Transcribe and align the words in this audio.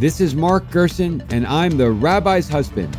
This 0.00 0.18
is 0.18 0.34
Mark 0.34 0.70
Gerson, 0.70 1.22
and 1.28 1.46
I'm 1.46 1.76
the 1.76 1.90
rabbi's 1.90 2.48
husband. 2.48 2.96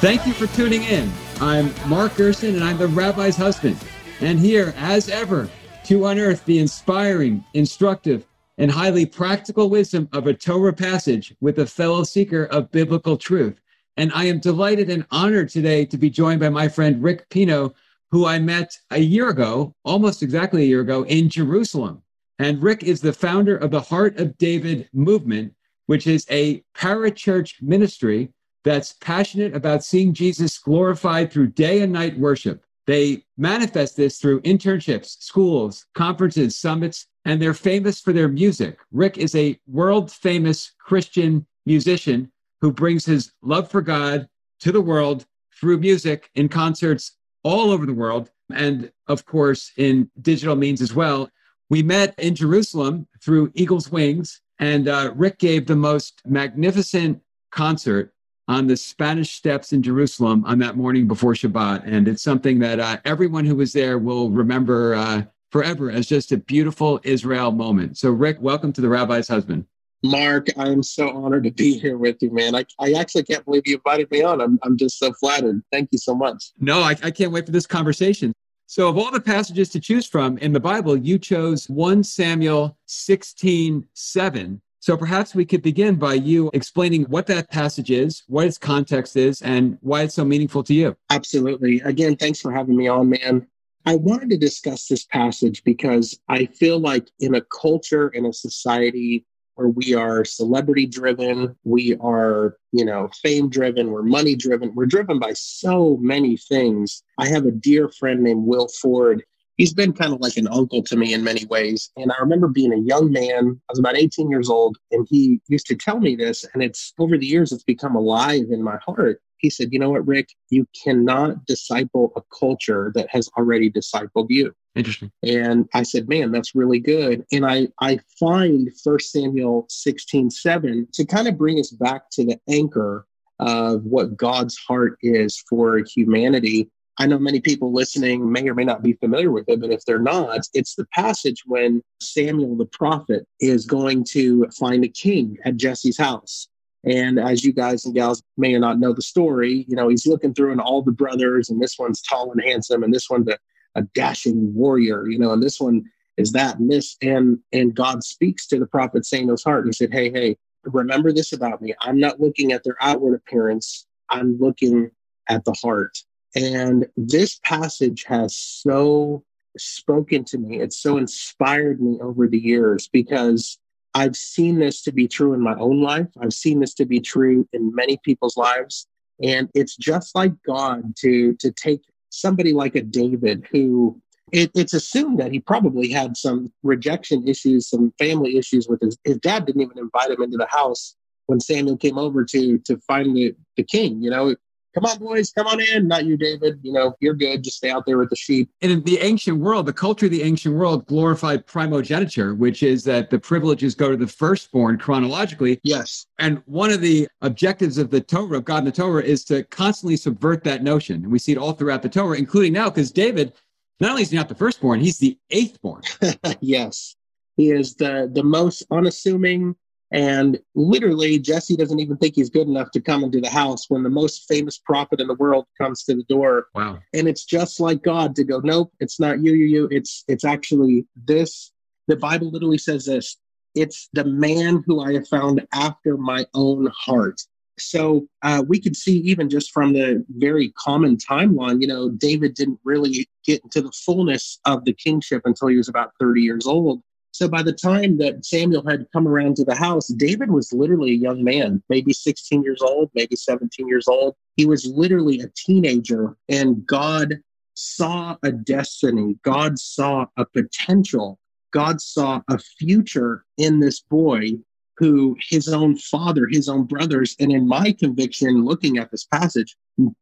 Thank 0.00 0.26
you 0.26 0.32
for 0.32 0.48
tuning 0.56 0.82
in. 0.82 1.12
I'm 1.40 1.72
Mark 1.88 2.16
Gerson, 2.16 2.56
and 2.56 2.64
I'm 2.64 2.78
the 2.78 2.88
rabbi's 2.88 3.36
husband. 3.36 3.76
And 4.20 4.40
here, 4.40 4.74
as 4.78 5.08
ever, 5.08 5.48
to 5.84 6.06
unearth 6.06 6.44
the 6.44 6.58
inspiring, 6.58 7.44
instructive, 7.54 8.26
and 8.60 8.70
highly 8.70 9.06
practical 9.06 9.70
wisdom 9.70 10.06
of 10.12 10.26
a 10.26 10.34
Torah 10.34 10.74
passage 10.74 11.34
with 11.40 11.58
a 11.60 11.66
fellow 11.66 12.04
seeker 12.04 12.44
of 12.44 12.70
biblical 12.70 13.16
truth. 13.16 13.58
And 13.96 14.12
I 14.14 14.24
am 14.24 14.38
delighted 14.38 14.90
and 14.90 15.06
honored 15.10 15.48
today 15.48 15.86
to 15.86 15.96
be 15.96 16.10
joined 16.10 16.40
by 16.40 16.50
my 16.50 16.68
friend 16.68 17.02
Rick 17.02 17.26
Pino, 17.30 17.72
who 18.10 18.26
I 18.26 18.38
met 18.38 18.78
a 18.90 18.98
year 18.98 19.30
ago, 19.30 19.74
almost 19.82 20.22
exactly 20.22 20.62
a 20.62 20.66
year 20.66 20.82
ago, 20.82 21.04
in 21.06 21.30
Jerusalem. 21.30 22.02
And 22.38 22.62
Rick 22.62 22.82
is 22.82 23.00
the 23.00 23.14
founder 23.14 23.56
of 23.56 23.70
the 23.70 23.80
Heart 23.80 24.18
of 24.18 24.36
David 24.36 24.90
movement, 24.92 25.54
which 25.86 26.06
is 26.06 26.26
a 26.30 26.62
parachurch 26.76 27.62
ministry 27.62 28.30
that's 28.62 28.92
passionate 29.00 29.56
about 29.56 29.84
seeing 29.84 30.12
Jesus 30.12 30.58
glorified 30.58 31.32
through 31.32 31.46
day 31.46 31.80
and 31.80 31.94
night 31.94 32.18
worship. 32.18 32.62
They 32.86 33.24
manifest 33.36 33.96
this 33.96 34.18
through 34.18 34.40
internships, 34.42 35.20
schools, 35.20 35.86
conferences, 35.94 36.56
summits, 36.56 37.06
and 37.24 37.40
they're 37.40 37.54
famous 37.54 38.00
for 38.00 38.12
their 38.12 38.28
music. 38.28 38.78
Rick 38.90 39.18
is 39.18 39.34
a 39.34 39.58
world 39.66 40.10
famous 40.10 40.72
Christian 40.78 41.46
musician 41.66 42.32
who 42.60 42.72
brings 42.72 43.04
his 43.04 43.32
love 43.42 43.70
for 43.70 43.82
God 43.82 44.28
to 44.60 44.72
the 44.72 44.80
world 44.80 45.26
through 45.58 45.78
music 45.78 46.30
in 46.34 46.48
concerts 46.48 47.16
all 47.42 47.70
over 47.70 47.86
the 47.86 47.94
world, 47.94 48.30
and 48.52 48.90
of 49.08 49.24
course, 49.24 49.72
in 49.76 50.10
digital 50.20 50.56
means 50.56 50.80
as 50.80 50.94
well. 50.94 51.30
We 51.68 51.82
met 51.82 52.18
in 52.18 52.34
Jerusalem 52.34 53.06
through 53.22 53.52
Eagles' 53.54 53.90
Wings, 53.90 54.40
and 54.58 54.88
uh, 54.88 55.12
Rick 55.14 55.38
gave 55.38 55.66
the 55.66 55.76
most 55.76 56.20
magnificent 56.26 57.20
concert 57.50 58.12
on 58.50 58.66
the 58.66 58.76
Spanish 58.76 59.34
steps 59.34 59.72
in 59.72 59.80
Jerusalem 59.80 60.44
on 60.44 60.58
that 60.58 60.76
morning 60.76 61.06
before 61.06 61.34
Shabbat. 61.34 61.84
And 61.86 62.08
it's 62.08 62.24
something 62.24 62.58
that 62.58 62.80
uh, 62.80 62.96
everyone 63.04 63.44
who 63.44 63.54
was 63.54 63.72
there 63.72 63.96
will 63.96 64.28
remember 64.28 64.96
uh, 64.96 65.22
forever 65.52 65.88
as 65.88 66.08
just 66.08 66.32
a 66.32 66.36
beautiful 66.36 66.98
Israel 67.04 67.52
moment. 67.52 67.96
So, 67.96 68.10
Rick, 68.10 68.38
welcome 68.40 68.72
to 68.72 68.80
the 68.80 68.88
Rabbi's 68.88 69.28
Husband. 69.28 69.66
Mark, 70.02 70.48
I 70.56 70.66
am 70.66 70.82
so 70.82 71.10
honored 71.10 71.44
to 71.44 71.52
be 71.52 71.78
here 71.78 71.96
with 71.96 72.16
you, 72.22 72.32
man. 72.32 72.56
I, 72.56 72.64
I 72.80 72.94
actually 72.94 73.22
can't 73.22 73.44
believe 73.44 73.62
you 73.66 73.76
invited 73.76 74.10
me 74.10 74.24
on. 74.24 74.40
I'm, 74.40 74.58
I'm 74.64 74.76
just 74.76 74.98
so 74.98 75.12
flattered. 75.12 75.62
Thank 75.70 75.90
you 75.92 75.98
so 75.98 76.16
much. 76.16 76.50
No, 76.58 76.80
I, 76.80 76.96
I 77.04 77.12
can't 77.12 77.30
wait 77.30 77.46
for 77.46 77.52
this 77.52 77.68
conversation. 77.68 78.32
So, 78.66 78.88
of 78.88 78.98
all 78.98 79.12
the 79.12 79.20
passages 79.20 79.68
to 79.68 79.80
choose 79.80 80.06
from 80.06 80.38
in 80.38 80.52
the 80.52 80.58
Bible, 80.58 80.96
you 80.96 81.20
chose 81.20 81.68
1 81.68 82.02
Samuel 82.02 82.76
16 82.86 83.86
7 83.94 84.60
so 84.80 84.96
perhaps 84.96 85.34
we 85.34 85.44
could 85.44 85.62
begin 85.62 85.96
by 85.96 86.14
you 86.14 86.50
explaining 86.54 87.04
what 87.04 87.26
that 87.26 87.50
passage 87.50 87.90
is, 87.90 88.22
what 88.28 88.46
its 88.46 88.56
context 88.56 89.14
is, 89.14 89.42
and 89.42 89.76
why 89.82 90.02
it's 90.02 90.14
so 90.14 90.24
meaningful 90.24 90.62
to 90.64 90.74
you. 90.74 90.96
Absolutely. 91.10 91.80
Again, 91.80 92.16
thanks 92.16 92.40
for 92.40 92.50
having 92.50 92.76
me 92.76 92.88
on, 92.88 93.10
man. 93.10 93.46
I 93.84 93.96
wanted 93.96 94.30
to 94.30 94.38
discuss 94.38 94.86
this 94.86 95.04
passage 95.04 95.62
because 95.64 96.18
I 96.28 96.46
feel 96.46 96.78
like 96.78 97.08
in 97.18 97.34
a 97.34 97.42
culture, 97.42 98.08
in 98.08 98.24
a 98.24 98.32
society 98.32 99.26
where 99.54 99.68
we 99.68 99.94
are 99.94 100.24
celebrity 100.24 100.86
driven, 100.86 101.54
we 101.64 101.94
are, 102.00 102.56
you 102.72 102.84
know, 102.84 103.10
fame 103.22 103.50
driven, 103.50 103.90
we're 103.90 104.02
money 104.02 104.34
driven, 104.34 104.74
we're 104.74 104.86
driven 104.86 105.18
by 105.18 105.34
so 105.34 105.98
many 106.00 106.38
things. 106.38 107.02
I 107.18 107.28
have 107.28 107.44
a 107.44 107.50
dear 107.50 107.90
friend 107.90 108.22
named 108.22 108.46
Will 108.46 108.68
Ford 108.68 109.22
he's 109.60 109.74
been 109.74 109.92
kind 109.92 110.14
of 110.14 110.20
like 110.20 110.38
an 110.38 110.48
uncle 110.48 110.82
to 110.82 110.96
me 110.96 111.12
in 111.12 111.22
many 111.22 111.44
ways. 111.44 111.90
And 111.98 112.10
I 112.10 112.18
remember 112.18 112.48
being 112.48 112.72
a 112.72 112.78
young 112.78 113.12
man, 113.12 113.60
I 113.68 113.72
was 113.72 113.78
about 113.78 113.98
18 113.98 114.30
years 114.30 114.48
old, 114.48 114.78
and 114.90 115.06
he 115.10 115.38
used 115.48 115.66
to 115.66 115.76
tell 115.76 116.00
me 116.00 116.16
this. 116.16 116.46
And 116.54 116.62
it's 116.62 116.94
over 116.98 117.18
the 117.18 117.26
years, 117.26 117.52
it's 117.52 117.62
become 117.62 117.94
alive 117.94 118.46
in 118.50 118.62
my 118.62 118.78
heart. 118.78 119.20
He 119.36 119.50
said, 119.50 119.68
You 119.70 119.78
know 119.78 119.90
what, 119.90 120.06
Rick? 120.06 120.30
You 120.48 120.66
cannot 120.82 121.44
disciple 121.44 122.10
a 122.16 122.22
culture 122.38 122.90
that 122.94 123.10
has 123.10 123.28
already 123.36 123.70
discipled 123.70 124.28
you. 124.30 124.54
Interesting. 124.74 125.12
And 125.22 125.68
I 125.74 125.82
said, 125.82 126.08
Man, 126.08 126.32
that's 126.32 126.54
really 126.54 126.80
good. 126.80 127.26
And 127.30 127.44
I, 127.44 127.68
I 127.82 128.00
find 128.18 128.70
First 128.82 129.12
Samuel 129.12 129.66
16 129.68 130.30
7 130.30 130.88
to 130.94 131.04
kind 131.04 131.28
of 131.28 131.36
bring 131.36 131.60
us 131.60 131.70
back 131.70 132.08
to 132.12 132.24
the 132.24 132.38
anchor 132.48 133.06
of 133.38 133.84
what 133.84 134.16
God's 134.16 134.56
heart 134.56 134.96
is 135.02 135.42
for 135.50 135.82
humanity 135.94 136.70
I 137.00 137.06
know 137.06 137.18
many 137.18 137.40
people 137.40 137.72
listening 137.72 138.30
may 138.30 138.46
or 138.46 138.54
may 138.54 138.64
not 138.64 138.82
be 138.82 138.92
familiar 138.92 139.30
with 139.30 139.48
it, 139.48 139.58
but 139.58 139.70
if 139.70 139.86
they're 139.86 139.98
not, 139.98 140.46
it's 140.52 140.74
the 140.74 140.84
passage 140.92 141.44
when 141.46 141.82
Samuel 141.98 142.56
the 142.56 142.66
prophet 142.66 143.26
is 143.40 143.64
going 143.64 144.04
to 144.10 144.46
find 144.50 144.84
a 144.84 144.88
king 144.88 145.38
at 145.46 145.56
Jesse's 145.56 145.96
house. 145.96 146.48
And 146.84 147.18
as 147.18 147.42
you 147.42 147.54
guys 147.54 147.86
and 147.86 147.94
gals 147.94 148.22
may 148.36 148.54
or 148.54 148.58
not 148.58 148.78
know 148.78 148.92
the 148.92 149.00
story, 149.00 149.64
you 149.66 149.76
know, 149.76 149.88
he's 149.88 150.06
looking 150.06 150.34
through 150.34 150.52
and 150.52 150.60
all 150.60 150.82
the 150.82 150.92
brothers, 150.92 151.48
and 151.48 151.62
this 151.62 151.78
one's 151.78 152.02
tall 152.02 152.32
and 152.32 152.42
handsome, 152.42 152.82
and 152.82 152.92
this 152.92 153.08
one's 153.08 153.28
a, 153.28 153.38
a 153.76 153.82
dashing 153.94 154.54
warrior, 154.54 155.08
you 155.08 155.18
know, 155.18 155.32
and 155.32 155.42
this 155.42 155.58
one 155.58 155.82
is 156.18 156.32
that 156.32 156.58
and 156.58 156.70
this. 156.70 156.98
And 157.00 157.38
and 157.50 157.74
God 157.74 158.04
speaks 158.04 158.46
to 158.48 158.58
the 158.58 158.66
prophet 158.66 159.06
Samuel's 159.06 159.42
heart. 159.42 159.64
And 159.64 159.68
he 159.68 159.72
said, 159.72 159.90
Hey, 159.94 160.10
hey, 160.10 160.36
remember 160.64 161.14
this 161.14 161.32
about 161.32 161.62
me. 161.62 161.74
I'm 161.80 161.98
not 161.98 162.20
looking 162.20 162.52
at 162.52 162.62
their 162.62 162.76
outward 162.82 163.14
appearance, 163.14 163.86
I'm 164.10 164.36
looking 164.38 164.90
at 165.30 165.46
the 165.46 165.56
heart. 165.62 165.96
And 166.34 166.86
this 166.96 167.38
passage 167.42 168.04
has 168.04 168.36
so 168.36 169.24
spoken 169.56 170.24
to 170.24 170.38
me. 170.38 170.60
It's 170.60 170.78
so 170.78 170.96
inspired 170.96 171.80
me 171.80 171.98
over 172.00 172.28
the 172.28 172.38
years 172.38 172.88
because 172.88 173.58
I've 173.94 174.16
seen 174.16 174.58
this 174.58 174.82
to 174.82 174.92
be 174.92 175.08
true 175.08 175.34
in 175.34 175.40
my 175.40 175.54
own 175.56 175.82
life. 175.82 176.06
I've 176.20 176.32
seen 176.32 176.60
this 176.60 176.74
to 176.74 176.84
be 176.84 177.00
true 177.00 177.48
in 177.52 177.74
many 177.74 177.98
people's 178.04 178.36
lives. 178.36 178.86
And 179.22 179.50
it's 179.54 179.76
just 179.76 180.14
like 180.14 180.32
God 180.46 180.96
to, 180.98 181.34
to 181.34 181.50
take 181.50 181.82
somebody 182.10 182.52
like 182.52 182.76
a 182.76 182.82
David 182.82 183.46
who 183.50 184.00
it, 184.32 184.50
it's 184.54 184.74
assumed 184.74 185.18
that 185.18 185.32
he 185.32 185.40
probably 185.40 185.90
had 185.90 186.16
some 186.16 186.52
rejection 186.62 187.26
issues, 187.26 187.68
some 187.68 187.92
family 187.98 188.36
issues 188.36 188.68
with 188.68 188.80
his, 188.80 188.96
his 189.04 189.18
dad 189.18 189.44
didn't 189.44 189.62
even 189.62 189.78
invite 189.78 190.10
him 190.10 190.22
into 190.22 190.36
the 190.36 190.46
house 190.46 190.94
when 191.26 191.40
Samuel 191.40 191.76
came 191.76 191.98
over 191.98 192.24
to 192.24 192.58
to 192.58 192.76
find 192.78 193.16
the, 193.16 193.34
the 193.56 193.64
king. 193.64 194.00
You 194.02 194.10
know, 194.10 194.36
come 194.74 194.84
on, 194.84 194.98
boys, 194.98 195.32
come 195.32 195.46
on 195.46 195.60
in. 195.60 195.88
Not 195.88 196.04
you, 196.04 196.16
David. 196.16 196.60
You 196.62 196.72
know, 196.72 196.94
you're 197.00 197.14
good. 197.14 197.42
Just 197.42 197.58
stay 197.58 197.70
out 197.70 197.84
there 197.86 197.98
with 197.98 198.10
the 198.10 198.16
sheep. 198.16 198.50
And 198.62 198.70
in 198.70 198.82
the 198.84 198.98
ancient 198.98 199.38
world, 199.38 199.66
the 199.66 199.72
culture 199.72 200.06
of 200.06 200.12
the 200.12 200.22
ancient 200.22 200.54
world 200.54 200.86
glorified 200.86 201.46
primogeniture, 201.46 202.34
which 202.34 202.62
is 202.62 202.84
that 202.84 203.10
the 203.10 203.18
privileges 203.18 203.74
go 203.74 203.90
to 203.90 203.96
the 203.96 204.06
firstborn 204.06 204.78
chronologically. 204.78 205.60
Yes. 205.62 206.06
And 206.18 206.42
one 206.46 206.70
of 206.70 206.80
the 206.80 207.08
objectives 207.22 207.78
of 207.78 207.90
the 207.90 208.00
Torah, 208.00 208.38
of 208.38 208.44
God 208.44 208.58
in 208.58 208.64
the 208.64 208.72
Torah, 208.72 209.02
is 209.02 209.24
to 209.26 209.42
constantly 209.44 209.96
subvert 209.96 210.44
that 210.44 210.62
notion. 210.62 211.02
And 211.02 211.12
we 211.12 211.18
see 211.18 211.32
it 211.32 211.38
all 211.38 211.52
throughout 211.52 211.82
the 211.82 211.88
Torah, 211.88 212.18
including 212.18 212.52
now, 212.52 212.70
because 212.70 212.90
David, 212.90 213.32
not 213.80 213.90
only 213.90 214.02
is 214.02 214.10
he 214.10 214.16
not 214.16 214.28
the 214.28 214.34
firstborn, 214.34 214.80
he's 214.80 214.98
the 214.98 215.18
eighth 215.30 215.60
born. 215.62 215.82
yes. 216.40 216.96
He 217.36 217.50
is 217.50 217.74
the, 217.74 218.10
the 218.12 218.22
most 218.22 218.64
unassuming, 218.70 219.56
and 219.92 220.38
literally, 220.54 221.18
Jesse 221.18 221.56
doesn't 221.56 221.80
even 221.80 221.96
think 221.96 222.14
he's 222.14 222.30
good 222.30 222.46
enough 222.46 222.70
to 222.72 222.80
come 222.80 223.02
into 223.02 223.20
the 223.20 223.28
house 223.28 223.68
when 223.68 223.82
the 223.82 223.90
most 223.90 224.26
famous 224.28 224.56
prophet 224.58 225.00
in 225.00 225.08
the 225.08 225.14
world 225.14 225.46
comes 225.58 225.82
to 225.84 225.94
the 225.94 226.04
door. 226.04 226.46
Wow. 226.54 226.78
And 226.94 227.08
it's 227.08 227.24
just 227.24 227.58
like 227.58 227.82
God 227.82 228.14
to 228.16 228.24
go, 228.24 228.40
nope, 228.40 228.72
it's 228.78 229.00
not 229.00 229.22
you, 229.22 229.32
you, 229.32 229.46
you. 229.46 229.68
It's 229.70 230.04
it's 230.06 230.24
actually 230.24 230.86
this. 230.94 231.52
The 231.88 231.96
Bible 231.96 232.30
literally 232.30 232.58
says 232.58 232.86
this. 232.86 233.16
It's 233.56 233.88
the 233.92 234.04
man 234.04 234.62
who 234.64 234.80
I 234.80 234.92
have 234.92 235.08
found 235.08 235.44
after 235.52 235.96
my 235.96 236.24
own 236.34 236.70
heart. 236.72 237.20
So 237.58 238.06
uh, 238.22 238.42
we 238.46 238.60
could 238.60 238.76
see 238.76 238.98
even 238.98 239.28
just 239.28 239.52
from 239.52 239.72
the 239.72 240.04
very 240.08 240.50
common 240.56 240.96
timeline, 240.96 241.60
you 241.60 241.66
know, 241.66 241.90
David 241.90 242.34
didn't 242.34 242.60
really 242.64 243.08
get 243.24 243.42
into 243.42 243.60
the 243.60 243.72
fullness 243.72 244.38
of 244.46 244.64
the 244.64 244.72
kingship 244.72 245.22
until 245.24 245.48
he 245.48 245.56
was 245.56 245.68
about 245.68 245.92
30 246.00 246.22
years 246.22 246.46
old. 246.46 246.80
So 247.12 247.28
by 247.28 247.42
the 247.42 247.52
time 247.52 247.98
that 247.98 248.24
Samuel 248.24 248.66
had 248.66 248.86
come 248.92 249.08
around 249.08 249.36
to 249.36 249.44
the 249.44 249.54
house, 249.54 249.88
David 249.88 250.30
was 250.30 250.52
literally 250.52 250.92
a 250.92 250.94
young 250.94 251.24
man, 251.24 251.62
maybe 251.68 251.92
16 251.92 252.42
years 252.42 252.62
old, 252.62 252.90
maybe 252.94 253.16
17 253.16 253.66
years 253.66 253.88
old. 253.88 254.14
He 254.36 254.46
was 254.46 254.66
literally 254.66 255.20
a 255.20 255.30
teenager, 255.36 256.16
and 256.28 256.64
God 256.66 257.20
saw 257.54 258.16
a 258.22 258.32
destiny. 258.32 259.16
God 259.22 259.58
saw 259.58 260.06
a 260.16 260.24
potential. 260.24 261.18
God 261.52 261.80
saw 261.80 262.22
a 262.28 262.38
future 262.38 263.24
in 263.36 263.58
this 263.58 263.80
boy 263.80 264.30
who 264.76 265.16
his 265.28 265.48
own 265.48 265.76
father, 265.76 266.26
his 266.30 266.48
own 266.48 266.64
brothers, 266.64 267.14
and 267.20 267.30
in 267.30 267.46
my 267.46 267.72
conviction, 267.72 268.44
looking 268.46 268.78
at 268.78 268.90
this 268.90 269.04
passage, 269.04 269.54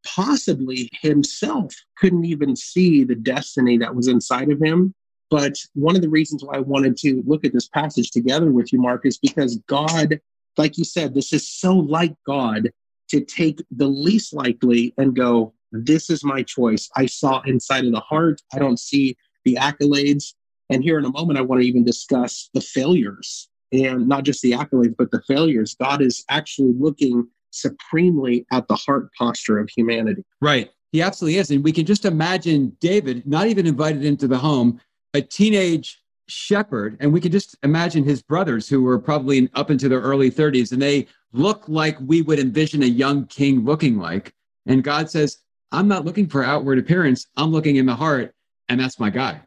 possibly 0.07 0.89
himself 1.03 1.75
couldn't 1.97 2.25
even 2.25 2.55
see 2.55 3.03
the 3.03 3.17
destiny 3.17 3.77
that 3.79 3.95
was 3.95 4.07
inside 4.07 4.51
of 4.51 4.61
him 4.61 4.95
but 5.31 5.57
one 5.75 5.97
of 5.97 6.03
the 6.03 6.09
reasons 6.09 6.43
why 6.45 6.57
I 6.57 6.61
wanted 6.61 6.97
to 6.99 7.23
look 7.27 7.45
at 7.45 7.53
this 7.53 7.69
passage 7.69 8.11
together 8.11 8.51
with 8.51 8.73
you, 8.73 8.81
Mark, 8.81 9.05
is 9.05 9.19
because 9.19 9.59
God 9.67 10.21
like 10.59 10.77
you 10.77 10.85
said, 10.85 11.15
this 11.15 11.33
is 11.33 11.49
so 11.49 11.75
like 11.75 12.15
God 12.27 12.71
to 13.11 13.25
take 13.25 13.63
the 13.71 13.87
least 13.87 14.35
likely 14.35 14.93
and 14.99 15.17
go, 15.17 15.55
this 15.73 16.11
is 16.11 16.25
my 16.25 16.43
choice. 16.43 16.91
I 16.97 17.07
saw 17.07 17.41
inside 17.43 17.85
of 17.85 17.93
the 17.93 18.01
heart. 18.01 18.43
I 18.53 18.59
don't 18.59 18.79
see 18.79 19.17
the 19.45 19.55
accolades. 19.55 20.35
And 20.69 20.83
here 20.83 20.99
in 20.99 21.05
a 21.05 21.11
moment, 21.11 21.39
I 21.39 21.43
want 21.43 21.63
to 21.63 21.67
even 21.67 21.85
discuss 21.85 22.51
the 22.53 22.61
failures 22.61 23.49
and 23.73 24.09
not 24.09 24.25
just 24.25 24.43
the 24.43 24.53
accolades, 24.53 24.95
but 24.99 25.11
the 25.11 25.23
failures. 25.27 25.77
God 25.81 26.03
is 26.03 26.25
actually 26.29 26.73
looking 26.79 27.27
supremely 27.51 28.45
at 28.53 28.69
the 28.69 28.77
heart 28.77 29.11
posture 29.15 29.59
of 29.59 29.71
humanity. 29.75 30.25
Right. 30.43 30.71
He 30.93 31.03
absolutely 31.03 31.39
is. 31.39 31.51
And 31.51 31.63
we 31.63 31.73
can 31.73 31.87
just 31.87 32.05
imagine 32.05 32.77
David 32.81 33.27
not 33.27 33.47
even 33.47 33.67
invited 33.67 34.05
into 34.05 34.27
the 34.27 34.39
home, 34.39 34.81
a 35.15 35.23
teenage 35.23 36.01
shepherd, 36.27 36.97
and 37.01 37.13
we 37.13 37.21
can 37.21 37.33
just 37.33 37.57
imagine 37.63 38.05
his 38.05 38.23
brothers 38.23 38.69
who 38.69 38.83
were 38.83 38.99
probably 38.99 39.49
up 39.55 39.71
into 39.71 39.89
their 39.89 40.01
early 40.01 40.31
30s, 40.31 40.73
and 40.73 40.81
they 40.81 41.07
look 41.33 41.69
like 41.69 41.97
we 42.01 42.23
would 42.23 42.39
envision 42.39 42.83
a 42.83 42.87
young 42.87 43.27
king 43.27 43.65
looking 43.65 43.99
like. 43.99 44.35
And 44.67 44.85
God 44.85 45.11
says, 45.11 45.39
I'm 45.73 45.89
not 45.89 46.05
looking 46.05 46.29
for 46.29 46.45
outward 46.45 46.79
appearance, 46.79 47.27
I'm 47.37 47.51
looking 47.51 47.77
in 47.77 47.87
the 47.87 47.95
heart, 47.95 48.35
and 48.69 48.81
that's 48.81 49.01
my 49.01 49.11
guy. 49.11 49.41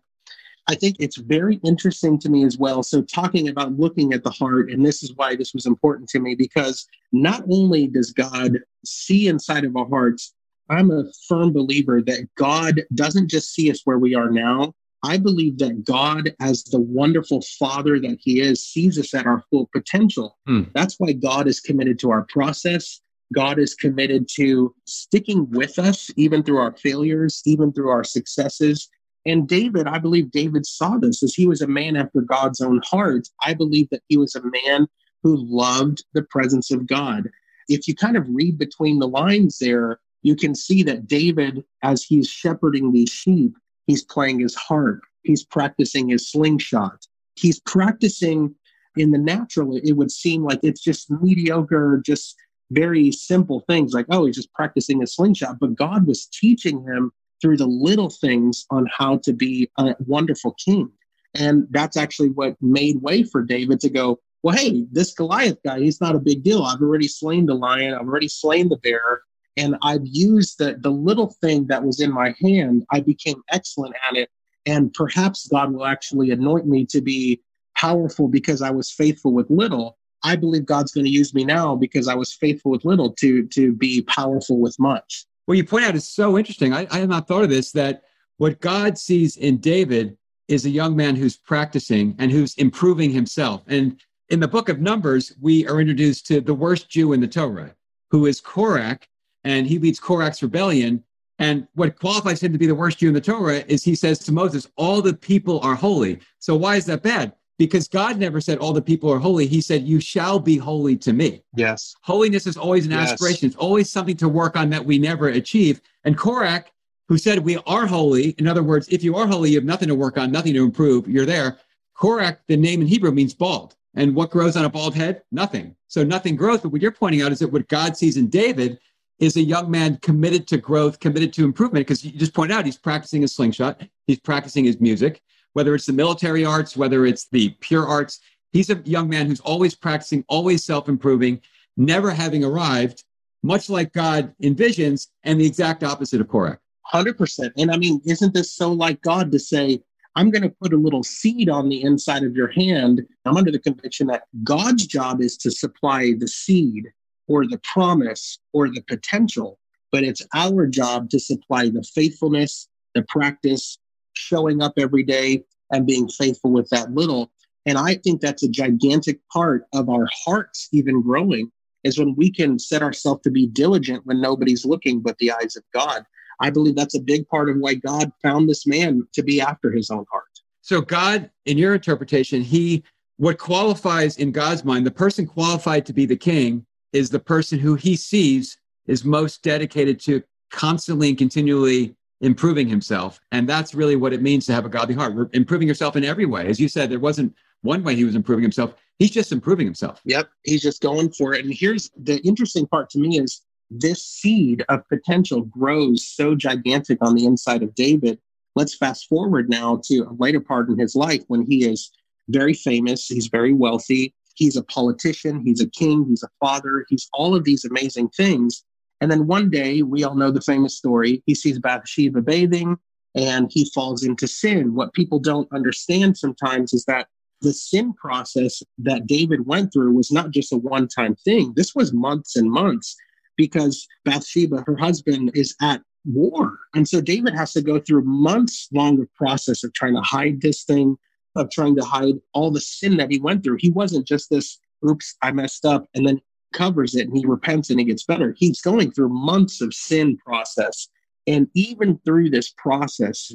I 0.67 0.75
think 0.75 0.97
it's 0.99 1.17
very 1.17 1.59
interesting 1.63 2.19
to 2.19 2.29
me 2.29 2.45
as 2.45 2.57
well. 2.57 2.83
So, 2.83 3.01
talking 3.01 3.49
about 3.49 3.77
looking 3.77 4.13
at 4.13 4.23
the 4.23 4.29
heart, 4.29 4.71
and 4.71 4.85
this 4.85 5.03
is 5.03 5.13
why 5.15 5.35
this 5.35 5.53
was 5.53 5.65
important 5.65 6.07
to 6.09 6.19
me 6.19 6.35
because 6.35 6.87
not 7.11 7.43
only 7.49 7.87
does 7.87 8.11
God 8.11 8.59
see 8.85 9.27
inside 9.27 9.65
of 9.65 9.75
our 9.75 9.89
hearts, 9.89 10.33
I'm 10.69 10.91
a 10.91 11.05
firm 11.27 11.51
believer 11.51 12.01
that 12.03 12.27
God 12.35 12.83
doesn't 12.93 13.29
just 13.29 13.53
see 13.53 13.69
us 13.71 13.81
where 13.83 13.97
we 13.97 14.15
are 14.15 14.29
now. 14.29 14.73
I 15.03 15.17
believe 15.17 15.57
that 15.59 15.83
God, 15.83 16.35
as 16.39 16.63
the 16.65 16.79
wonderful 16.79 17.41
Father 17.59 17.99
that 17.99 18.17
He 18.19 18.39
is, 18.39 18.65
sees 18.65 18.99
us 18.99 19.13
at 19.13 19.25
our 19.25 19.43
full 19.49 19.69
potential. 19.73 20.37
Hmm. 20.45 20.63
That's 20.73 20.95
why 20.99 21.13
God 21.13 21.47
is 21.47 21.59
committed 21.59 21.99
to 21.99 22.11
our 22.11 22.25
process. 22.29 23.01
God 23.33 23.59
is 23.59 23.73
committed 23.73 24.27
to 24.35 24.75
sticking 24.85 25.49
with 25.51 25.79
us, 25.79 26.11
even 26.17 26.43
through 26.43 26.57
our 26.57 26.75
failures, 26.75 27.41
even 27.45 27.71
through 27.71 27.89
our 27.89 28.03
successes. 28.03 28.89
And 29.25 29.47
David, 29.47 29.87
I 29.87 29.99
believe 29.99 30.31
David 30.31 30.65
saw 30.65 30.97
this 30.97 31.23
as 31.23 31.33
he 31.33 31.47
was 31.47 31.61
a 31.61 31.67
man 31.67 31.95
after 31.95 32.21
God's 32.21 32.61
own 32.61 32.81
heart. 32.83 33.27
I 33.41 33.53
believe 33.53 33.87
that 33.91 34.03
he 34.07 34.17
was 34.17 34.35
a 34.35 34.41
man 34.41 34.87
who 35.23 35.37
loved 35.37 36.03
the 36.13 36.23
presence 36.23 36.71
of 36.71 36.87
God. 36.87 37.29
If 37.69 37.87
you 37.87 37.95
kind 37.95 38.17
of 38.17 38.25
read 38.27 38.57
between 38.57 38.99
the 38.99 39.07
lines 39.07 39.59
there, 39.59 39.99
you 40.23 40.35
can 40.35 40.55
see 40.55 40.83
that 40.83 41.07
David, 41.07 41.63
as 41.83 42.03
he's 42.03 42.27
shepherding 42.27 42.91
these 42.91 43.09
sheep, 43.09 43.55
he's 43.87 44.03
playing 44.03 44.39
his 44.39 44.55
harp, 44.55 45.01
he's 45.23 45.43
practicing 45.43 46.09
his 46.09 46.29
slingshot, 46.29 47.05
he's 47.35 47.59
practicing 47.61 48.55
in 48.97 49.11
the 49.11 49.17
natural. 49.17 49.77
It 49.77 49.93
would 49.93 50.11
seem 50.11 50.43
like 50.43 50.59
it's 50.63 50.81
just 50.81 51.09
mediocre, 51.09 52.01
just 52.05 52.35
very 52.71 53.11
simple 53.11 53.61
things 53.67 53.93
like, 53.93 54.05
oh, 54.09 54.25
he's 54.25 54.35
just 54.35 54.53
practicing 54.53 55.03
a 55.03 55.07
slingshot. 55.07 55.59
But 55.59 55.75
God 55.75 56.07
was 56.07 56.25
teaching 56.27 56.83
him 56.83 57.11
through 57.41 57.57
the 57.57 57.67
little 57.67 58.09
things 58.09 58.65
on 58.69 58.87
how 58.95 59.17
to 59.17 59.33
be 59.33 59.69
a 59.77 59.95
wonderful 59.99 60.55
king. 60.63 60.89
And 61.33 61.67
that's 61.71 61.97
actually 61.97 62.29
what 62.29 62.55
made 62.61 63.01
way 63.01 63.23
for 63.23 63.41
David 63.41 63.79
to 63.81 63.89
go, 63.89 64.19
well, 64.43 64.55
hey, 64.55 64.85
this 64.91 65.13
Goliath 65.13 65.59
guy, 65.63 65.79
he's 65.79 66.01
not 66.01 66.15
a 66.15 66.19
big 66.19 66.43
deal. 66.43 66.63
I've 66.63 66.81
already 66.81 67.07
slain 67.07 67.45
the 67.45 67.53
lion, 67.53 67.93
I've 67.93 68.07
already 68.07 68.27
slain 68.27 68.69
the 68.69 68.77
bear, 68.77 69.21
and 69.57 69.75
I've 69.81 70.05
used 70.05 70.57
the, 70.57 70.77
the 70.79 70.91
little 70.91 71.35
thing 71.41 71.67
that 71.67 71.83
was 71.83 71.99
in 71.99 72.11
my 72.11 72.33
hand. 72.41 72.85
I 72.91 73.01
became 73.01 73.41
excellent 73.49 73.95
at 74.09 74.17
it. 74.17 74.29
And 74.65 74.93
perhaps 74.93 75.47
God 75.47 75.73
will 75.73 75.85
actually 75.85 76.31
anoint 76.31 76.67
me 76.67 76.85
to 76.87 77.01
be 77.01 77.41
powerful 77.75 78.27
because 78.27 78.61
I 78.61 78.69
was 78.69 78.91
faithful 78.91 79.33
with 79.33 79.49
little. 79.49 79.97
I 80.23 80.35
believe 80.35 80.65
God's 80.65 80.91
going 80.91 81.05
to 81.05 81.11
use 81.11 81.33
me 81.33 81.43
now 81.43 81.75
because 81.75 82.07
I 82.07 82.13
was 82.13 82.33
faithful 82.33 82.71
with 82.71 82.85
little 82.85 83.11
to 83.13 83.47
to 83.47 83.73
be 83.73 84.03
powerful 84.03 84.59
with 84.59 84.77
much. 84.79 85.25
What 85.47 85.57
you 85.57 85.65
point 85.65 85.85
out 85.85 85.95
is 85.95 86.07
so 86.07 86.37
interesting. 86.37 86.73
I, 86.73 86.87
I 86.91 87.05
not 87.05 87.27
thought 87.27 87.43
of 87.43 87.49
this 87.49 87.71
that 87.71 88.03
what 88.37 88.61
God 88.61 88.97
sees 88.97 89.37
in 89.37 89.57
David 89.57 90.15
is 90.47 90.65
a 90.65 90.69
young 90.69 90.95
man 90.95 91.15
who's 91.15 91.37
practicing 91.37 92.15
and 92.19 92.31
who's 92.31 92.55
improving 92.55 93.09
himself. 93.09 93.63
And 93.67 93.99
in 94.29 94.39
the 94.39 94.47
book 94.47 94.69
of 94.69 94.79
Numbers, 94.79 95.33
we 95.41 95.67
are 95.67 95.81
introduced 95.81 96.27
to 96.27 96.39
the 96.39 96.53
worst 96.53 96.89
Jew 96.89 97.13
in 97.13 97.19
the 97.19 97.27
Torah, 97.27 97.73
who 98.11 98.27
is 98.27 98.39
Korach, 98.39 99.03
and 99.43 99.67
he 99.67 99.79
leads 99.79 99.99
Korach's 99.99 100.43
rebellion. 100.43 101.03
And 101.39 101.67
what 101.73 101.97
qualifies 101.97 102.43
him 102.43 102.51
to 102.51 102.59
be 102.59 102.67
the 102.67 102.75
worst 102.75 102.99
Jew 102.99 103.07
in 103.07 103.13
the 103.13 103.21
Torah 103.21 103.63
is 103.67 103.83
he 103.83 103.95
says 103.95 104.19
to 104.19 104.31
Moses, 104.31 104.67
All 104.75 105.01
the 105.01 105.13
people 105.13 105.59
are 105.61 105.75
holy. 105.75 106.19
So 106.39 106.55
why 106.55 106.75
is 106.75 106.85
that 106.85 107.01
bad? 107.01 107.33
because 107.61 107.87
God 107.87 108.17
never 108.17 108.41
said 108.41 108.57
all 108.57 108.73
the 108.73 108.81
people 108.81 109.13
are 109.13 109.19
holy. 109.19 109.45
He 109.45 109.61
said, 109.61 109.83
You 109.83 109.99
shall 109.99 110.39
be 110.39 110.57
holy 110.57 110.97
to 110.97 111.13
me. 111.13 111.43
Yes. 111.55 111.95
Holiness 112.01 112.47
is 112.47 112.57
always 112.57 112.87
an 112.87 112.91
yes. 112.91 113.11
aspiration, 113.11 113.45
it's 113.45 113.55
always 113.55 113.87
something 113.87 114.17
to 114.17 114.27
work 114.27 114.55
on 114.55 114.71
that 114.71 114.83
we 114.83 114.97
never 114.97 115.27
achieve. 115.27 115.79
And 116.03 116.17
Korach, 116.17 116.65
who 117.07 117.19
said 117.19 117.37
we 117.37 117.57
are 117.67 117.85
holy, 117.85 118.29
in 118.39 118.47
other 118.47 118.63
words, 118.63 118.87
if 118.89 119.03
you 119.03 119.15
are 119.15 119.27
holy, 119.27 119.51
you 119.51 119.57
have 119.57 119.63
nothing 119.63 119.89
to 119.89 119.93
work 119.93 120.17
on, 120.17 120.31
nothing 120.31 120.55
to 120.55 120.63
improve, 120.63 121.07
you're 121.07 121.27
there. 121.27 121.59
Korach, 121.95 122.39
the 122.47 122.57
name 122.57 122.81
in 122.81 122.87
Hebrew 122.87 123.11
means 123.11 123.35
bald. 123.35 123.75
And 123.93 124.15
what 124.15 124.31
grows 124.31 124.57
on 124.57 124.65
a 124.65 124.69
bald 124.69 124.95
head? 124.95 125.21
Nothing. 125.31 125.75
So 125.87 126.03
nothing 126.03 126.35
grows. 126.35 126.61
But 126.61 126.69
what 126.69 126.81
you're 126.81 126.91
pointing 126.91 127.21
out 127.21 127.31
is 127.31 127.37
that 127.39 127.51
what 127.51 127.67
God 127.67 127.95
sees 127.95 128.17
in 128.17 128.27
David 128.27 128.79
is 129.21 129.37
a 129.37 129.41
young 129.41 129.69
man 129.69 129.97
committed 129.97 130.47
to 130.47 130.57
growth, 130.57 130.99
committed 130.99 131.31
to 131.31 131.45
improvement, 131.45 131.85
because 131.85 132.03
you 132.03 132.11
just 132.11 132.33
pointed 132.33 132.57
out 132.57 132.65
he's 132.65 132.77
practicing 132.77 133.21
his 133.21 133.33
slingshot, 133.33 133.79
he's 134.07 134.19
practicing 134.19 134.65
his 134.65 134.81
music, 134.81 135.21
whether 135.53 135.75
it's 135.75 135.85
the 135.85 135.93
military 135.93 136.43
arts, 136.43 136.75
whether 136.75 137.05
it's 137.05 137.27
the 137.29 137.49
pure 137.61 137.87
arts. 137.87 138.19
He's 138.51 138.71
a 138.71 138.81
young 138.83 139.07
man 139.07 139.27
who's 139.27 139.39
always 139.39 139.75
practicing, 139.75 140.25
always 140.27 140.65
self 140.65 140.89
improving, 140.89 141.39
never 141.77 142.09
having 142.09 142.43
arrived, 142.43 143.03
much 143.43 143.69
like 143.69 143.93
God 143.93 144.33
envisions, 144.41 145.07
and 145.23 145.39
the 145.39 145.45
exact 145.45 145.83
opposite 145.83 146.19
of 146.19 146.27
Korach. 146.27 146.57
100%. 146.91 147.51
And 147.57 147.71
I 147.71 147.77
mean, 147.77 148.01
isn't 148.03 148.33
this 148.33 148.51
so 148.51 148.73
like 148.73 149.01
God 149.01 149.31
to 149.31 149.39
say, 149.39 149.81
I'm 150.15 150.31
going 150.31 150.41
to 150.41 150.49
put 150.49 150.73
a 150.73 150.77
little 150.77 151.03
seed 151.03 151.47
on 151.47 151.69
the 151.69 151.83
inside 151.83 152.23
of 152.23 152.35
your 152.35 152.49
hand? 152.49 153.05
I'm 153.25 153.37
under 153.37 153.51
the 153.51 153.59
conviction 153.59 154.07
that 154.07 154.23
God's 154.43 154.87
job 154.87 155.21
is 155.21 155.37
to 155.37 155.51
supply 155.51 156.13
the 156.17 156.27
seed 156.27 156.91
or 157.27 157.47
the 157.47 157.59
promise 157.73 158.39
or 158.53 158.69
the 158.69 158.81
potential, 158.87 159.59
but 159.91 160.03
it's 160.03 160.25
our 160.33 160.67
job 160.67 161.09
to 161.09 161.19
supply 161.19 161.69
the 161.69 161.83
faithfulness, 161.95 162.67
the 162.95 163.03
practice, 163.03 163.77
showing 164.13 164.61
up 164.61 164.73
every 164.77 165.03
day 165.03 165.43
and 165.71 165.87
being 165.87 166.07
faithful 166.07 166.51
with 166.51 166.69
that 166.69 166.91
little. 166.93 167.31
And 167.65 167.77
I 167.77 167.95
think 167.95 168.21
that's 168.21 168.43
a 168.43 168.49
gigantic 168.49 169.19
part 169.31 169.65
of 169.73 169.89
our 169.89 170.07
hearts 170.25 170.67
even 170.71 171.01
growing 171.01 171.51
is 171.83 171.97
when 171.97 172.15
we 172.15 172.31
can 172.31 172.59
set 172.59 172.81
ourselves 172.81 173.21
to 173.23 173.31
be 173.31 173.47
diligent 173.47 174.05
when 174.05 174.21
nobody's 174.21 174.65
looking 174.65 174.99
but 174.99 175.17
the 175.17 175.31
eyes 175.31 175.55
of 175.55 175.63
God. 175.73 176.03
I 176.39 176.49
believe 176.49 176.75
that's 176.75 176.95
a 176.95 177.01
big 177.01 177.27
part 177.27 177.49
of 177.49 177.57
why 177.57 177.75
God 177.75 178.11
found 178.21 178.49
this 178.49 178.65
man 178.65 179.07
to 179.13 179.23
be 179.23 179.41
after 179.41 179.71
his 179.71 179.89
own 179.89 180.05
heart. 180.11 180.25
So 180.61 180.81
God, 180.81 181.29
in 181.45 181.57
your 181.57 181.73
interpretation, 181.73 182.41
he 182.41 182.83
what 183.17 183.37
qualifies 183.37 184.17
in 184.17 184.31
God's 184.31 184.65
mind, 184.65 184.85
the 184.85 184.91
person 184.91 185.27
qualified 185.27 185.85
to 185.85 185.93
be 185.93 186.05
the 186.07 186.15
king 186.15 186.65
is 186.93 187.09
the 187.09 187.19
person 187.19 187.59
who 187.59 187.75
he 187.75 187.95
sees 187.95 188.57
is 188.87 189.05
most 189.05 189.43
dedicated 189.43 189.99
to 190.01 190.21
constantly 190.51 191.09
and 191.09 191.17
continually 191.17 191.95
improving 192.21 192.67
himself. 192.67 193.19
And 193.31 193.47
that's 193.47 193.73
really 193.73 193.95
what 193.95 194.13
it 194.13 194.21
means 194.21 194.45
to 194.45 194.53
have 194.53 194.65
a 194.65 194.69
godly 194.69 194.95
heart. 194.95 195.15
We're 195.15 195.29
improving 195.33 195.67
yourself 195.67 195.95
in 195.95 196.03
every 196.03 196.25
way. 196.25 196.47
As 196.47 196.59
you 196.59 196.67
said, 196.67 196.89
there 196.89 196.99
wasn't 196.99 197.33
one 197.61 197.83
way 197.83 197.95
he 197.95 198.05
was 198.05 198.15
improving 198.15 198.43
himself. 198.43 198.75
He's 198.99 199.11
just 199.11 199.31
improving 199.31 199.65
himself. 199.65 200.01
Yep. 200.05 200.29
He's 200.43 200.61
just 200.61 200.81
going 200.81 201.11
for 201.11 201.33
it. 201.33 201.45
And 201.45 201.53
here's 201.53 201.89
the 201.97 202.17
interesting 202.19 202.67
part 202.67 202.89
to 202.91 202.99
me 202.99 203.19
is 203.19 203.41
this 203.71 204.05
seed 204.05 204.63
of 204.69 204.87
potential 204.89 205.41
grows 205.41 206.05
so 206.05 206.35
gigantic 206.35 206.99
on 207.01 207.15
the 207.15 207.25
inside 207.25 207.63
of 207.63 207.73
David. 207.73 208.19
Let's 208.55 208.75
fast 208.75 209.07
forward 209.07 209.49
now 209.49 209.81
to 209.85 210.01
a 210.01 210.15
later 210.19 210.41
part 210.41 210.69
in 210.69 210.77
his 210.77 210.95
life 210.95 211.23
when 211.27 211.45
he 211.45 211.65
is 211.65 211.91
very 212.29 212.53
famous, 212.53 213.07
he's 213.07 213.27
very 213.27 213.53
wealthy, 213.53 214.13
he's 214.35 214.55
a 214.55 214.63
politician, 214.63 215.41
he's 215.45 215.61
a 215.61 215.69
king, 215.69 216.05
he's 216.07 216.23
a 216.23 216.29
father, 216.39 216.85
he's 216.89 217.09
all 217.13 217.35
of 217.35 217.43
these 217.43 217.65
amazing 217.65 218.09
things. 218.09 218.63
And 218.99 219.11
then 219.11 219.27
one 219.27 219.49
day, 219.49 219.81
we 219.81 220.03
all 220.03 220.15
know 220.15 220.31
the 220.31 220.41
famous 220.41 220.77
story. 220.77 221.23
He 221.25 221.33
sees 221.33 221.59
Bathsheba 221.59 222.21
bathing 222.21 222.77
and 223.15 223.49
he 223.51 223.69
falls 223.73 224.03
into 224.03 224.27
sin. 224.27 224.75
What 224.75 224.93
people 224.93 225.19
don't 225.19 225.51
understand 225.51 226.17
sometimes 226.17 226.71
is 226.73 226.85
that 226.85 227.07
the 227.41 227.53
sin 227.53 227.93
process 227.93 228.61
that 228.77 229.07
David 229.07 229.47
went 229.47 229.73
through 229.73 229.93
was 229.93 230.11
not 230.11 230.31
just 230.31 230.53
a 230.53 230.57
one 230.57 230.87
time 230.87 231.15
thing. 231.15 231.53
This 231.55 231.73
was 231.73 231.93
months 231.93 232.35
and 232.35 232.49
months 232.49 232.95
because 233.35 233.87
Bathsheba, 234.05 234.63
her 234.67 234.77
husband, 234.77 235.31
is 235.33 235.55
at 235.61 235.81
war. 236.05 236.59
And 236.75 236.87
so 236.87 237.01
David 237.01 237.35
has 237.35 237.53
to 237.53 237.61
go 237.61 237.79
through 237.79 238.03
months 238.03 238.67
long 238.71 239.01
of 239.01 239.13
process 239.15 239.63
of 239.63 239.73
trying 239.73 239.95
to 239.95 240.01
hide 240.01 240.41
this 240.41 240.63
thing, 240.63 240.97
of 241.35 241.49
trying 241.49 241.75
to 241.75 241.83
hide 241.83 242.15
all 242.33 242.51
the 242.51 242.61
sin 242.61 242.97
that 242.97 243.11
he 243.11 243.19
went 243.19 243.43
through. 243.43 243.57
He 243.59 243.71
wasn't 243.71 244.07
just 244.07 244.29
this, 244.29 244.59
oops, 244.87 245.15
I 245.21 245.31
messed 245.31 245.65
up. 245.65 245.87
And 245.95 246.07
then 246.07 246.21
covers 246.53 246.95
it 246.95 247.07
and 247.07 247.17
he 247.17 247.25
repents 247.25 247.69
and 247.69 247.79
he 247.79 247.85
gets 247.85 248.03
better. 248.03 248.35
He's 248.37 248.61
going 248.61 248.91
through 248.91 249.09
months 249.09 249.61
of 249.61 249.73
sin 249.73 250.17
process. 250.17 250.87
And 251.27 251.47
even 251.53 251.99
through 252.03 252.29
this 252.29 252.53
process, 252.57 253.31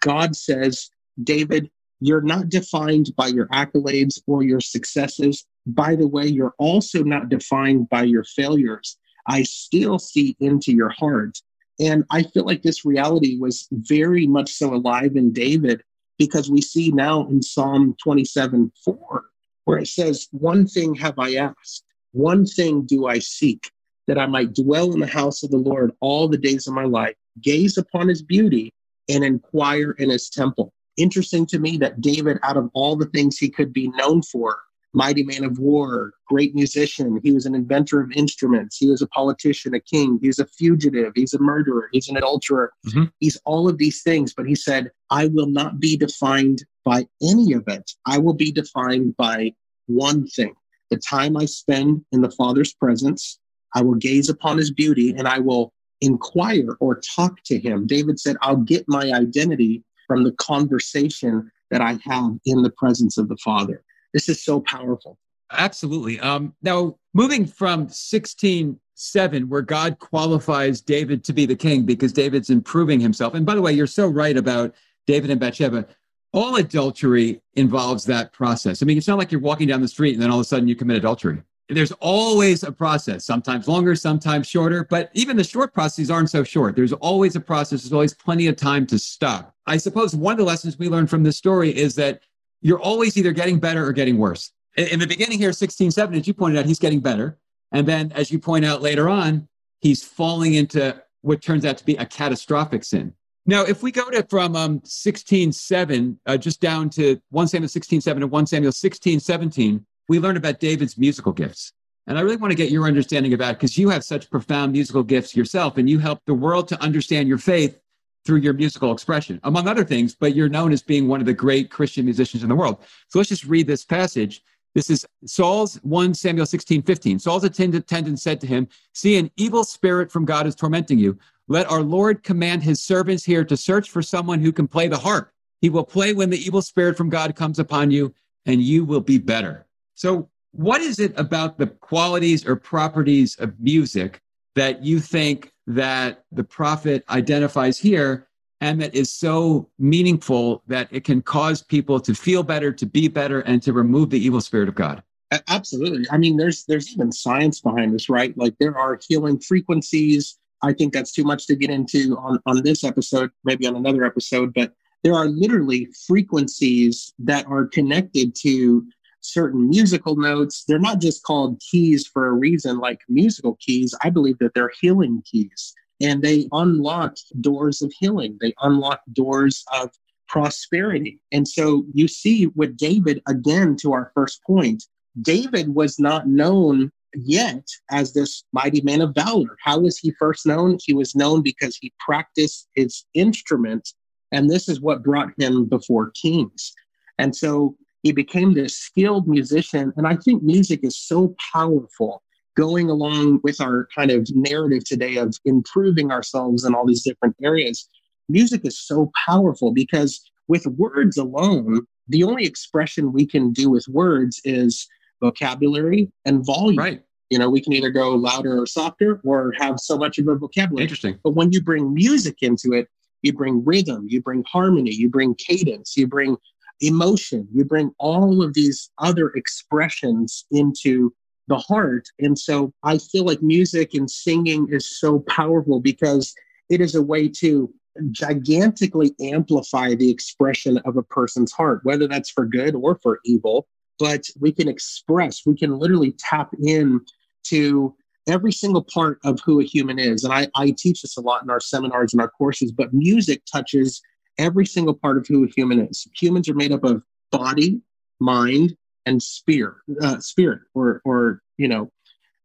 God 0.00 0.34
says, 0.34 0.90
David, 1.22 1.70
you're 2.00 2.22
not 2.22 2.48
defined 2.48 3.10
by 3.16 3.28
your 3.28 3.46
accolades 3.48 4.20
or 4.26 4.42
your 4.42 4.60
successes. 4.60 5.46
by 5.68 5.96
the 5.96 6.06
way, 6.06 6.26
you're 6.26 6.54
also 6.58 7.02
not 7.02 7.28
defined 7.28 7.88
by 7.88 8.04
your 8.04 8.22
failures. 8.22 8.96
I 9.26 9.42
still 9.42 9.98
see 9.98 10.36
into 10.38 10.72
your 10.72 10.90
heart. 10.90 11.38
And 11.80 12.04
I 12.10 12.22
feel 12.22 12.44
like 12.44 12.62
this 12.62 12.84
reality 12.84 13.36
was 13.38 13.66
very 13.72 14.26
much 14.28 14.52
so 14.52 14.74
alive 14.74 15.16
in 15.16 15.32
David 15.32 15.82
because 16.18 16.50
we 16.50 16.60
see 16.60 16.90
now 16.90 17.26
in 17.28 17.42
Psalm 17.42 17.94
27 18.02 18.72
4, 18.84 19.24
where 19.64 19.78
it 19.78 19.88
says, 19.88 20.28
One 20.32 20.66
thing 20.66 20.94
have 20.96 21.18
I 21.18 21.34
asked, 21.34 21.84
one 22.12 22.46
thing 22.46 22.82
do 22.82 23.06
I 23.06 23.18
seek, 23.18 23.70
that 24.06 24.18
I 24.18 24.26
might 24.26 24.54
dwell 24.54 24.92
in 24.92 25.00
the 25.00 25.06
house 25.06 25.42
of 25.42 25.50
the 25.50 25.56
Lord 25.56 25.92
all 26.00 26.28
the 26.28 26.38
days 26.38 26.66
of 26.66 26.74
my 26.74 26.84
life, 26.84 27.14
gaze 27.42 27.76
upon 27.76 28.08
his 28.08 28.22
beauty, 28.22 28.72
and 29.08 29.24
inquire 29.24 29.92
in 29.92 30.10
his 30.10 30.30
temple. 30.30 30.72
Interesting 30.96 31.44
to 31.46 31.58
me 31.58 31.76
that 31.78 32.00
David, 32.00 32.38
out 32.42 32.56
of 32.56 32.70
all 32.72 32.96
the 32.96 33.06
things 33.06 33.36
he 33.36 33.50
could 33.50 33.72
be 33.72 33.88
known 33.88 34.22
for, 34.22 34.58
mighty 34.96 35.22
man 35.22 35.44
of 35.44 35.58
war, 35.58 36.14
great 36.26 36.54
musician. 36.54 37.20
He 37.22 37.30
was 37.30 37.44
an 37.44 37.54
inventor 37.54 38.00
of 38.00 38.10
instruments. 38.12 38.78
He 38.78 38.88
was 38.88 39.02
a 39.02 39.06
politician, 39.08 39.74
a 39.74 39.80
king. 39.80 40.18
He's 40.22 40.38
a 40.38 40.46
fugitive. 40.46 41.12
He's 41.14 41.34
a 41.34 41.38
murderer. 41.38 41.90
He's 41.92 42.08
an 42.08 42.16
adulterer. 42.16 42.72
Mm-hmm. 42.86 43.04
He's 43.20 43.36
all 43.44 43.68
of 43.68 43.76
these 43.76 44.02
things. 44.02 44.32
But 44.34 44.46
he 44.46 44.54
said, 44.54 44.90
I 45.10 45.26
will 45.26 45.48
not 45.48 45.78
be 45.80 45.98
defined 45.98 46.64
by 46.84 47.06
any 47.22 47.52
of 47.52 47.64
it. 47.68 47.90
I 48.06 48.16
will 48.16 48.32
be 48.32 48.50
defined 48.50 49.16
by 49.18 49.52
one 49.86 50.26
thing 50.28 50.54
the 50.90 50.96
time 50.96 51.36
I 51.36 51.44
spend 51.44 52.02
in 52.12 52.22
the 52.22 52.30
Father's 52.30 52.72
presence. 52.72 53.38
I 53.74 53.82
will 53.82 53.96
gaze 53.96 54.30
upon 54.30 54.56
his 54.56 54.72
beauty 54.72 55.10
and 55.10 55.28
I 55.28 55.40
will 55.40 55.74
inquire 56.00 56.76
or 56.80 57.00
talk 57.16 57.42
to 57.46 57.58
him. 57.58 57.86
David 57.86 58.18
said, 58.18 58.36
I'll 58.40 58.56
get 58.56 58.84
my 58.88 59.12
identity 59.12 59.84
from 60.06 60.24
the 60.24 60.32
conversation 60.32 61.50
that 61.70 61.82
I 61.82 61.98
have 62.04 62.30
in 62.46 62.62
the 62.62 62.70
presence 62.70 63.18
of 63.18 63.28
the 63.28 63.36
Father. 63.44 63.82
This 64.12 64.28
is 64.28 64.42
so 64.42 64.60
powerful. 64.60 65.18
Absolutely. 65.52 66.18
Um, 66.20 66.54
now, 66.62 66.98
moving 67.14 67.46
from 67.46 67.88
16 67.88 68.78
7, 68.98 69.48
where 69.48 69.62
God 69.62 69.98
qualifies 69.98 70.80
David 70.80 71.22
to 71.24 71.32
be 71.32 71.44
the 71.44 71.54
king 71.54 71.82
because 71.82 72.12
David's 72.12 72.48
improving 72.48 72.98
himself. 72.98 73.34
And 73.34 73.44
by 73.44 73.54
the 73.54 73.60
way, 73.60 73.72
you're 73.72 73.86
so 73.86 74.08
right 74.08 74.36
about 74.36 74.74
David 75.06 75.30
and 75.30 75.38
Bathsheba. 75.38 75.86
All 76.32 76.56
adultery 76.56 77.40
involves 77.54 78.04
that 78.06 78.32
process. 78.32 78.82
I 78.82 78.86
mean, 78.86 78.98
it's 78.98 79.08
not 79.08 79.18
like 79.18 79.30
you're 79.30 79.40
walking 79.40 79.68
down 79.68 79.82
the 79.82 79.88
street 79.88 80.14
and 80.14 80.22
then 80.22 80.30
all 80.30 80.38
of 80.38 80.42
a 80.42 80.48
sudden 80.48 80.66
you 80.66 80.74
commit 80.74 80.96
adultery. 80.96 81.42
There's 81.68 81.92
always 81.92 82.62
a 82.62 82.70
process, 82.70 83.24
sometimes 83.24 83.66
longer, 83.66 83.94
sometimes 83.96 84.46
shorter, 84.46 84.86
but 84.88 85.10
even 85.14 85.36
the 85.36 85.44
short 85.44 85.74
processes 85.74 86.10
aren't 86.10 86.30
so 86.30 86.44
short. 86.44 86.76
There's 86.76 86.92
always 86.92 87.34
a 87.34 87.40
process, 87.40 87.82
there's 87.82 87.92
always 87.92 88.14
plenty 88.14 88.46
of 88.46 88.56
time 88.56 88.86
to 88.86 88.98
stop. 88.98 89.54
I 89.66 89.76
suppose 89.76 90.14
one 90.14 90.32
of 90.32 90.38
the 90.38 90.44
lessons 90.44 90.78
we 90.78 90.88
learned 90.88 91.10
from 91.10 91.24
this 91.24 91.36
story 91.36 91.76
is 91.76 91.96
that 91.96 92.20
you're 92.66 92.80
always 92.80 93.16
either 93.16 93.30
getting 93.30 93.60
better 93.60 93.86
or 93.86 93.92
getting 93.92 94.18
worse. 94.18 94.50
In 94.76 94.98
the 94.98 95.06
beginning 95.06 95.38
here, 95.38 95.52
16, 95.52 95.92
7, 95.92 96.18
as 96.18 96.26
you 96.26 96.34
pointed 96.34 96.58
out, 96.58 96.66
he's 96.66 96.80
getting 96.80 96.98
better. 96.98 97.38
And 97.70 97.86
then, 97.86 98.10
as 98.10 98.32
you 98.32 98.40
point 98.40 98.64
out 98.64 98.82
later 98.82 99.08
on, 99.08 99.46
he's 99.80 100.02
falling 100.02 100.54
into 100.54 101.00
what 101.20 101.40
turns 101.40 101.64
out 101.64 101.78
to 101.78 101.84
be 101.84 101.94
a 101.94 102.04
catastrophic 102.04 102.82
sin. 102.82 103.14
Now, 103.46 103.62
if 103.62 103.84
we 103.84 103.92
go 103.92 104.10
to 104.10 104.24
from 104.24 104.56
um, 104.56 104.80
16, 104.82 105.52
7, 105.52 106.18
uh, 106.26 106.36
just 106.36 106.60
down 106.60 106.90
to 106.90 107.22
1 107.30 107.46
Samuel 107.46 107.68
16, 107.68 108.00
7 108.00 108.22
and 108.24 108.32
1 108.32 108.46
Samuel 108.46 108.72
16, 108.72 109.20
17, 109.20 109.86
we 110.08 110.18
learn 110.18 110.36
about 110.36 110.58
David's 110.58 110.98
musical 110.98 111.32
gifts. 111.32 111.72
And 112.08 112.18
I 112.18 112.22
really 112.22 112.36
want 112.36 112.50
to 112.50 112.56
get 112.56 112.72
your 112.72 112.86
understanding 112.86 113.32
about 113.32 113.54
because 113.54 113.78
you 113.78 113.90
have 113.90 114.02
such 114.02 114.28
profound 114.28 114.72
musical 114.72 115.04
gifts 115.04 115.36
yourself 115.36 115.78
and 115.78 115.88
you 115.88 116.00
help 116.00 116.20
the 116.26 116.34
world 116.34 116.66
to 116.68 116.82
understand 116.82 117.28
your 117.28 117.38
faith 117.38 117.78
through 118.26 118.38
your 118.38 118.52
musical 118.52 118.92
expression, 118.92 119.40
among 119.44 119.68
other 119.68 119.84
things, 119.84 120.14
but 120.14 120.34
you're 120.34 120.48
known 120.48 120.72
as 120.72 120.82
being 120.82 121.08
one 121.08 121.20
of 121.20 121.26
the 121.26 121.32
great 121.32 121.70
Christian 121.70 122.04
musicians 122.04 122.42
in 122.42 122.48
the 122.48 122.54
world. 122.54 122.84
So 123.08 123.18
let's 123.18 123.28
just 123.28 123.44
read 123.44 123.66
this 123.66 123.84
passage. 123.84 124.42
This 124.74 124.90
is 124.90 125.06
Saul's 125.24 125.76
1 125.76 126.12
Samuel 126.12 126.44
16, 126.44 126.82
15. 126.82 127.18
Saul's 127.18 127.44
attendant 127.44 128.20
said 128.20 128.40
to 128.40 128.46
him, 128.46 128.68
See, 128.92 129.16
an 129.16 129.30
evil 129.36 129.64
spirit 129.64 130.12
from 130.12 130.26
God 130.26 130.46
is 130.46 130.54
tormenting 130.54 130.98
you. 130.98 131.18
Let 131.48 131.70
our 131.70 131.80
Lord 131.80 132.22
command 132.22 132.62
his 132.62 132.82
servants 132.82 133.24
here 133.24 133.44
to 133.44 133.56
search 133.56 133.88
for 133.88 134.02
someone 134.02 134.40
who 134.40 134.52
can 134.52 134.66
play 134.68 134.88
the 134.88 134.98
harp. 134.98 135.32
He 135.60 135.70
will 135.70 135.84
play 135.84 136.12
when 136.12 136.28
the 136.28 136.44
evil 136.44 136.60
spirit 136.60 136.96
from 136.96 137.08
God 137.08 137.34
comes 137.36 137.58
upon 137.58 137.90
you, 137.90 138.12
and 138.44 138.60
you 138.60 138.84
will 138.84 139.00
be 139.00 139.18
better. 139.18 139.66
So, 139.94 140.28
what 140.52 140.80
is 140.80 140.98
it 140.98 141.18
about 141.18 141.58
the 141.58 141.66
qualities 141.66 142.46
or 142.46 142.56
properties 142.56 143.36
of 143.36 143.58
music 143.60 144.22
that 144.54 144.82
you 144.82 145.00
think 145.00 145.52
that 145.66 146.24
the 146.32 146.44
prophet 146.44 147.04
identifies 147.08 147.78
here 147.78 148.28
and 148.60 148.80
that 148.80 148.94
is 148.94 149.12
so 149.12 149.68
meaningful 149.78 150.62
that 150.66 150.88
it 150.90 151.04
can 151.04 151.20
cause 151.20 151.62
people 151.62 152.00
to 152.00 152.14
feel 152.14 152.42
better, 152.42 152.72
to 152.72 152.86
be 152.86 153.08
better, 153.08 153.40
and 153.40 153.62
to 153.62 153.72
remove 153.72 154.10
the 154.10 154.18
evil 154.18 154.40
spirit 154.40 154.68
of 154.68 154.74
God. 154.74 155.02
Absolutely. 155.48 156.06
I 156.10 156.18
mean, 156.18 156.36
there's 156.36 156.64
there's 156.64 156.92
even 156.92 157.12
science 157.12 157.60
behind 157.60 157.92
this, 157.92 158.08
right? 158.08 158.36
Like 158.38 158.54
there 158.58 158.78
are 158.78 158.98
healing 159.06 159.38
frequencies. 159.38 160.38
I 160.62 160.72
think 160.72 160.92
that's 160.92 161.12
too 161.12 161.24
much 161.24 161.46
to 161.48 161.56
get 161.56 161.68
into 161.68 162.16
on, 162.16 162.38
on 162.46 162.62
this 162.62 162.82
episode, 162.82 163.30
maybe 163.44 163.66
on 163.66 163.76
another 163.76 164.04
episode, 164.04 164.54
but 164.54 164.72
there 165.02 165.14
are 165.14 165.26
literally 165.26 165.88
frequencies 166.06 167.12
that 167.18 167.46
are 167.46 167.66
connected 167.66 168.34
to 168.36 168.86
certain 169.32 169.68
musical 169.68 170.16
notes. 170.16 170.64
They're 170.66 170.78
not 170.78 171.00
just 171.00 171.22
called 171.22 171.60
keys 171.70 172.06
for 172.06 172.26
a 172.26 172.32
reason, 172.32 172.78
like 172.78 173.00
musical 173.08 173.56
keys. 173.60 173.94
I 174.02 174.10
believe 174.10 174.38
that 174.38 174.54
they're 174.54 174.72
healing 174.80 175.22
keys 175.30 175.74
and 176.00 176.22
they 176.22 176.48
unlock 176.52 177.16
doors 177.40 177.82
of 177.82 177.92
healing, 177.98 178.38
they 178.40 178.54
unlock 178.60 179.00
doors 179.12 179.64
of 179.72 179.90
prosperity. 180.28 181.20
And 181.32 181.46
so 181.46 181.86
you 181.94 182.08
see 182.08 182.48
with 182.48 182.76
David, 182.76 183.22
again, 183.28 183.76
to 183.82 183.92
our 183.92 184.10
first 184.14 184.42
point, 184.42 184.84
David 185.22 185.74
was 185.74 185.98
not 185.98 186.26
known 186.26 186.90
yet 187.14 187.66
as 187.90 188.12
this 188.12 188.44
mighty 188.52 188.82
man 188.82 189.00
of 189.00 189.14
valor. 189.14 189.56
How 189.62 189.78
was 189.78 189.98
he 189.98 190.12
first 190.18 190.46
known? 190.46 190.78
He 190.84 190.92
was 190.92 191.14
known 191.14 191.42
because 191.42 191.76
he 191.76 191.92
practiced 191.98 192.68
his 192.74 193.04
instrument, 193.14 193.88
and 194.32 194.50
this 194.50 194.68
is 194.68 194.80
what 194.80 195.02
brought 195.02 195.30
him 195.38 195.64
before 195.64 196.10
kings. 196.10 196.74
And 197.18 197.34
so 197.34 197.76
he 198.06 198.12
became 198.12 198.54
this 198.54 198.76
skilled 198.76 199.26
musician. 199.26 199.92
And 199.96 200.06
I 200.06 200.14
think 200.14 200.40
music 200.40 200.84
is 200.84 200.96
so 200.96 201.34
powerful 201.52 202.22
going 202.56 202.88
along 202.88 203.40
with 203.42 203.60
our 203.60 203.88
kind 203.92 204.12
of 204.12 204.28
narrative 204.32 204.84
today 204.84 205.16
of 205.16 205.34
improving 205.44 206.12
ourselves 206.12 206.64
in 206.64 206.72
all 206.72 206.86
these 206.86 207.02
different 207.02 207.34
areas. 207.42 207.88
Music 208.28 208.64
is 208.64 208.78
so 208.78 209.10
powerful 209.26 209.72
because 209.72 210.30
with 210.46 210.64
words 210.66 211.18
alone, 211.18 211.84
the 212.08 212.22
only 212.22 212.44
expression 212.44 213.12
we 213.12 213.26
can 213.26 213.52
do 213.52 213.70
with 213.70 213.88
words 213.88 214.40
is 214.44 214.86
vocabulary 215.20 216.08
and 216.24 216.46
volume. 216.46 216.78
Right. 216.78 217.02
You 217.30 217.40
know, 217.40 217.50
we 217.50 217.60
can 217.60 217.72
either 217.72 217.90
go 217.90 218.10
louder 218.10 218.62
or 218.62 218.66
softer 218.66 219.20
or 219.24 219.52
have 219.58 219.80
so 219.80 219.98
much 219.98 220.18
of 220.18 220.28
a 220.28 220.36
vocabulary. 220.36 220.84
Interesting. 220.84 221.18
But 221.24 221.30
when 221.30 221.50
you 221.50 221.60
bring 221.60 221.92
music 221.92 222.36
into 222.42 222.72
it, 222.72 222.86
you 223.22 223.32
bring 223.32 223.64
rhythm, 223.64 224.06
you 224.08 224.22
bring 224.22 224.44
harmony, 224.46 224.92
you 224.94 225.08
bring 225.08 225.34
cadence, 225.34 225.96
you 225.96 226.06
bring 226.06 226.36
emotion. 226.80 227.48
You 227.52 227.64
bring 227.64 227.92
all 227.98 228.42
of 228.42 228.54
these 228.54 228.90
other 228.98 229.30
expressions 229.30 230.44
into 230.50 231.12
the 231.48 231.58
heart. 231.58 232.08
And 232.18 232.38
so 232.38 232.72
I 232.82 232.98
feel 232.98 233.24
like 233.24 233.42
music 233.42 233.94
and 233.94 234.10
singing 234.10 234.68
is 234.70 234.98
so 234.98 235.20
powerful 235.20 235.80
because 235.80 236.34
it 236.68 236.80
is 236.80 236.94
a 236.94 237.02
way 237.02 237.28
to 237.28 237.72
gigantically 238.10 239.14
amplify 239.20 239.94
the 239.94 240.10
expression 240.10 240.78
of 240.78 240.96
a 240.96 241.02
person's 241.02 241.52
heart, 241.52 241.80
whether 241.84 242.06
that's 242.06 242.30
for 242.30 242.44
good 242.44 242.74
or 242.74 242.98
for 243.02 243.20
evil. 243.24 243.66
But 243.98 244.24
we 244.38 244.52
can 244.52 244.68
express, 244.68 245.46
we 245.46 245.56
can 245.56 245.78
literally 245.78 246.14
tap 246.18 246.50
in 246.62 247.00
to 247.44 247.94
every 248.28 248.52
single 248.52 248.82
part 248.82 249.18
of 249.24 249.40
who 249.44 249.60
a 249.60 249.64
human 249.64 249.98
is. 249.98 250.24
And 250.24 250.32
I, 250.32 250.48
I 250.54 250.74
teach 250.76 251.02
this 251.02 251.16
a 251.16 251.20
lot 251.20 251.42
in 251.42 251.50
our 251.50 251.60
seminars 251.60 252.12
and 252.12 252.20
our 252.20 252.28
courses, 252.28 252.72
but 252.72 252.92
music 252.92 253.42
touches 253.50 254.02
every 254.38 254.66
single 254.66 254.94
part 254.94 255.18
of 255.18 255.26
who 255.26 255.44
a 255.44 255.48
human 255.48 255.80
is. 255.80 256.06
Humans 256.14 256.48
are 256.48 256.54
made 256.54 256.72
up 256.72 256.84
of 256.84 257.02
body, 257.30 257.80
mind, 258.20 258.76
and 259.04 259.22
spirit, 259.22 259.76
uh, 260.02 260.18
spirit, 260.20 260.60
or 260.74 261.00
or 261.04 261.42
you 261.56 261.68
know, 261.68 261.90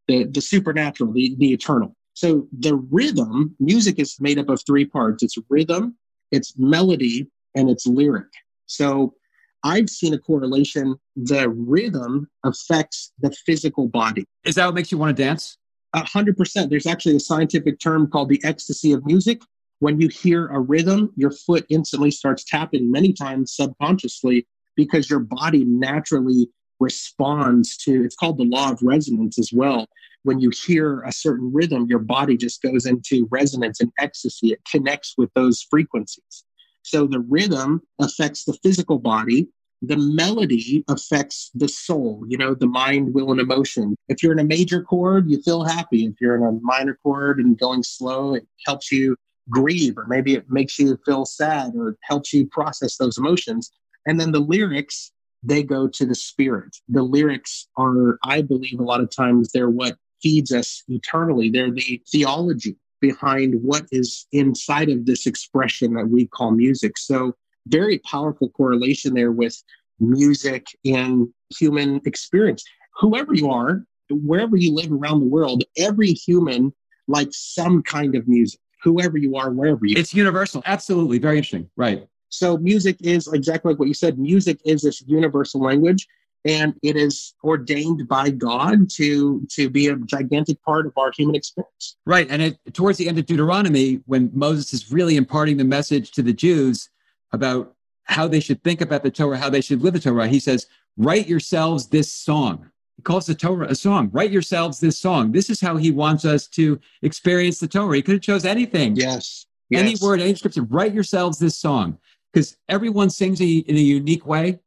the 0.07 0.25
the 0.25 0.41
supernatural, 0.41 1.11
the 1.11 1.35
the 1.37 1.53
eternal. 1.53 1.95
So 2.13 2.47
the 2.57 2.75
rhythm, 2.75 3.55
music 3.59 3.97
is 3.97 4.17
made 4.19 4.37
up 4.37 4.49
of 4.49 4.61
three 4.65 4.85
parts. 4.85 5.23
It's 5.23 5.37
rhythm, 5.49 5.95
it's 6.31 6.57
melody, 6.57 7.27
and 7.55 7.69
it's 7.69 7.87
lyric. 7.87 8.27
So 8.65 9.15
I've 9.63 9.89
seen 9.89 10.13
a 10.13 10.17
correlation. 10.17 10.95
The 11.15 11.49
rhythm 11.49 12.29
affects 12.43 13.11
the 13.19 13.31
physical 13.45 13.87
body. 13.87 14.25
Is 14.43 14.55
that 14.55 14.65
what 14.65 14.75
makes 14.75 14.91
you 14.91 14.97
want 14.97 15.15
to 15.15 15.23
dance? 15.23 15.57
A 15.93 16.05
hundred 16.05 16.37
percent. 16.37 16.69
There's 16.69 16.87
actually 16.87 17.15
a 17.15 17.19
scientific 17.19 17.79
term 17.79 18.09
called 18.09 18.29
the 18.29 18.41
ecstasy 18.43 18.91
of 18.93 19.05
music. 19.05 19.41
When 19.81 19.99
you 19.99 20.09
hear 20.09 20.47
a 20.49 20.59
rhythm, 20.59 21.11
your 21.15 21.31
foot 21.31 21.65
instantly 21.67 22.11
starts 22.11 22.43
tapping 22.43 22.91
many 22.91 23.13
times 23.13 23.55
subconsciously 23.55 24.45
because 24.75 25.09
your 25.09 25.21
body 25.21 25.65
naturally 25.65 26.51
responds 26.79 27.77
to 27.77 28.03
it's 28.03 28.15
called 28.15 28.37
the 28.37 28.43
law 28.45 28.69
of 28.69 28.77
resonance 28.83 29.39
as 29.39 29.49
well. 29.51 29.87
When 30.21 30.39
you 30.39 30.51
hear 30.51 31.01
a 31.01 31.11
certain 31.11 31.51
rhythm, 31.51 31.87
your 31.89 31.97
body 31.97 32.37
just 32.37 32.61
goes 32.61 32.85
into 32.85 33.27
resonance 33.31 33.81
and 33.81 33.91
ecstasy. 33.99 34.51
It 34.51 34.61
connects 34.69 35.15
with 35.17 35.31
those 35.33 35.65
frequencies. 35.67 36.43
So 36.83 37.07
the 37.07 37.21
rhythm 37.21 37.81
affects 37.99 38.45
the 38.45 38.53
physical 38.61 38.99
body, 38.99 39.47
the 39.81 39.97
melody 39.97 40.85
affects 40.89 41.49
the 41.55 41.67
soul, 41.67 42.23
you 42.27 42.37
know, 42.37 42.53
the 42.53 42.67
mind, 42.67 43.15
will, 43.15 43.31
and 43.31 43.41
emotion. 43.41 43.95
If 44.09 44.21
you're 44.21 44.33
in 44.33 44.37
a 44.37 44.43
major 44.43 44.83
chord, 44.83 45.27
you 45.27 45.41
feel 45.41 45.63
happy. 45.63 46.05
If 46.05 46.21
you're 46.21 46.35
in 46.35 46.43
a 46.43 46.59
minor 46.61 46.99
chord 47.01 47.39
and 47.39 47.57
going 47.57 47.81
slow, 47.81 48.35
it 48.35 48.45
helps 48.67 48.91
you 48.91 49.15
grieve, 49.51 49.97
or 49.97 50.07
maybe 50.07 50.33
it 50.33 50.49
makes 50.49 50.79
you 50.79 50.97
feel 51.05 51.25
sad 51.25 51.73
or 51.75 51.97
helps 52.01 52.33
you 52.33 52.47
process 52.47 52.97
those 52.97 53.17
emotions. 53.17 53.71
And 54.07 54.19
then 54.19 54.31
the 54.31 54.39
lyrics, 54.39 55.11
they 55.43 55.61
go 55.61 55.87
to 55.87 56.05
the 56.05 56.15
spirit. 56.15 56.75
The 56.89 57.03
lyrics 57.03 57.67
are, 57.77 58.17
I 58.23 58.41
believe, 58.41 58.79
a 58.79 58.83
lot 58.83 59.01
of 59.01 59.15
times 59.15 59.51
they're 59.51 59.69
what 59.69 59.97
feeds 60.23 60.51
us 60.51 60.83
eternally. 60.87 61.49
They're 61.49 61.71
the 61.71 62.01
theology 62.11 62.77
behind 63.01 63.55
what 63.61 63.85
is 63.91 64.27
inside 64.31 64.89
of 64.89 65.05
this 65.05 65.25
expression 65.25 65.93
that 65.95 66.07
we 66.07 66.27
call 66.27 66.51
music. 66.51 66.97
So 66.97 67.35
very 67.67 67.99
powerful 67.99 68.49
correlation 68.49 69.13
there 69.13 69.31
with 69.31 69.61
music 69.99 70.67
and 70.85 71.27
human 71.57 72.01
experience. 72.05 72.63
Whoever 72.99 73.33
you 73.33 73.49
are, 73.49 73.83
wherever 74.09 74.55
you 74.55 74.73
live 74.73 74.91
around 74.91 75.19
the 75.19 75.27
world, 75.27 75.63
every 75.77 76.11
human 76.11 76.73
likes 77.07 77.53
some 77.53 77.83
kind 77.83 78.15
of 78.15 78.27
music. 78.27 78.59
Whoever 78.83 79.17
you 79.17 79.35
are, 79.35 79.51
wherever 79.51 79.85
you. 79.85 79.95
It's 79.97 80.13
universal. 80.13 80.63
Absolutely, 80.65 81.19
very 81.19 81.37
interesting. 81.37 81.69
Right. 81.75 82.07
So 82.29 82.57
music 82.57 82.97
is 83.01 83.27
exactly 83.27 83.71
like 83.71 83.79
what 83.79 83.87
you 83.87 83.93
said. 83.93 84.17
Music 84.17 84.59
is 84.65 84.81
this 84.81 85.01
universal 85.05 85.61
language, 85.61 86.07
and 86.45 86.73
it 86.81 86.95
is 86.95 87.33
ordained 87.43 88.07
by 88.07 88.29
God 88.29 88.89
to 88.91 89.45
to 89.51 89.69
be 89.69 89.87
a 89.87 89.95
gigantic 89.97 90.61
part 90.63 90.85
of 90.85 90.93
our 90.97 91.11
human 91.15 91.35
experience. 91.35 91.97
Right. 92.05 92.27
And 92.29 92.41
it, 92.41 92.59
towards 92.73 92.97
the 92.97 93.07
end 93.07 93.19
of 93.19 93.25
Deuteronomy, 93.25 94.01
when 94.05 94.31
Moses 94.33 94.73
is 94.73 94.91
really 94.91 95.17
imparting 95.17 95.57
the 95.57 95.65
message 95.65 96.11
to 96.11 96.23
the 96.23 96.33
Jews, 96.33 96.89
about 97.31 97.75
how 98.03 98.27
they 98.27 98.39
should 98.39 98.63
think 98.63 98.81
about 98.81 99.03
the 99.03 99.11
Torah, 99.11 99.37
how 99.37 99.49
they 99.49 99.61
should 99.61 99.81
live 99.81 99.93
the 99.93 99.99
Torah. 99.99 100.27
He 100.27 100.39
says, 100.39 100.67
Write 100.97 101.27
yourselves 101.27 101.87
this 101.87 102.11
song. 102.11 102.70
He 103.01 103.03
calls 103.03 103.25
the 103.25 103.33
Torah 103.33 103.65
a 103.65 103.73
song. 103.73 104.11
Write 104.13 104.29
yourselves 104.29 104.79
this 104.79 104.99
song. 104.99 105.31
This 105.31 105.49
is 105.49 105.59
how 105.59 105.75
he 105.75 105.89
wants 105.89 106.23
us 106.23 106.45
to 106.49 106.79
experience 107.01 107.59
the 107.59 107.67
Torah. 107.67 107.95
He 107.95 108.03
could 108.03 108.13
have 108.13 108.21
chose 108.21 108.45
anything. 108.45 108.95
Yes. 108.95 109.47
Any 109.73 109.95
word, 109.99 110.21
any 110.21 110.35
scripture. 110.35 110.61
Write 110.61 110.93
yourselves 110.93 111.39
this 111.39 111.57
song. 111.57 111.97
Because 112.31 112.57
everyone 112.69 113.09
sings 113.09 113.41
in 113.41 113.47
a 113.47 113.79
unique 113.79 114.27
way. 114.27 114.59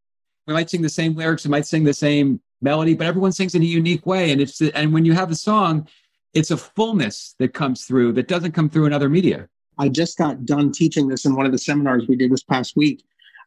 We 0.49 0.53
might 0.53 0.69
sing 0.69 0.83
the 0.83 0.89
same 0.89 1.15
lyrics, 1.15 1.45
we 1.45 1.51
might 1.53 1.65
sing 1.65 1.85
the 1.85 1.95
same 1.95 2.41
melody, 2.61 2.95
but 2.95 3.07
everyone 3.07 3.31
sings 3.31 3.55
in 3.55 3.63
a 3.63 3.67
unique 3.67 4.05
way. 4.05 4.33
And 4.33 4.41
it's 4.41 4.61
and 4.61 4.93
when 4.93 5.05
you 5.05 5.13
have 5.13 5.31
a 5.31 5.37
song, 5.37 5.87
it's 6.33 6.51
a 6.51 6.57
fullness 6.57 7.37
that 7.39 7.55
comes 7.55 7.85
through 7.85 8.15
that 8.15 8.27
doesn't 8.27 8.51
come 8.51 8.69
through 8.69 8.87
in 8.87 8.93
other 8.93 9.09
media. 9.09 9.49
I 9.79 9.91
just 9.91 10.19
got 10.19 10.45
done 10.45 10.73
teaching 10.73 11.07
this 11.07 11.25
in 11.25 11.37
one 11.37 11.47
of 11.47 11.53
the 11.53 11.59
seminars 11.59 12.09
we 12.09 12.17
did 12.17 12.33
this 12.33 12.43
past 12.43 12.75
week. 12.75 13.05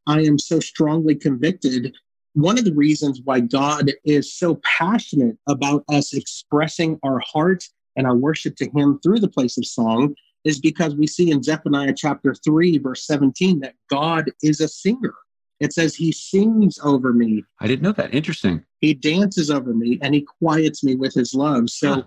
I 0.07 0.21
am 0.21 0.39
so 0.39 0.61
strongly 0.61 1.13
convicted. 1.13 1.93
One 2.37 2.59
of 2.59 2.65
the 2.65 2.73
reasons 2.75 3.19
why 3.23 3.39
God 3.39 3.93
is 4.05 4.31
so 4.31 4.61
passionate 4.63 5.39
about 5.49 5.83
us 5.89 6.13
expressing 6.13 6.99
our 7.01 7.19
heart 7.25 7.63
and 7.95 8.05
our 8.05 8.15
worship 8.15 8.55
to 8.57 8.69
Him 8.75 8.99
through 9.01 9.21
the 9.21 9.27
place 9.27 9.57
of 9.57 9.65
song 9.65 10.13
is 10.43 10.59
because 10.59 10.95
we 10.95 11.07
see 11.07 11.31
in 11.31 11.41
Zephaniah 11.41 11.95
chapter 11.97 12.35
3, 12.35 12.77
verse 12.77 13.07
17, 13.07 13.61
that 13.61 13.73
God 13.89 14.29
is 14.43 14.61
a 14.61 14.67
singer. 14.67 15.15
It 15.59 15.73
says, 15.73 15.95
He 15.95 16.11
sings 16.11 16.77
over 16.83 17.11
me. 17.11 17.43
I 17.59 17.65
didn't 17.65 17.81
know 17.81 17.91
that. 17.93 18.13
Interesting. 18.13 18.63
He 18.81 18.93
dances 18.93 19.49
over 19.49 19.73
me 19.73 19.97
and 20.03 20.13
He 20.13 20.21
quiets 20.21 20.83
me 20.83 20.93
with 20.93 21.15
His 21.15 21.33
love. 21.33 21.71
So, 21.71 21.89
huh. 21.89 22.03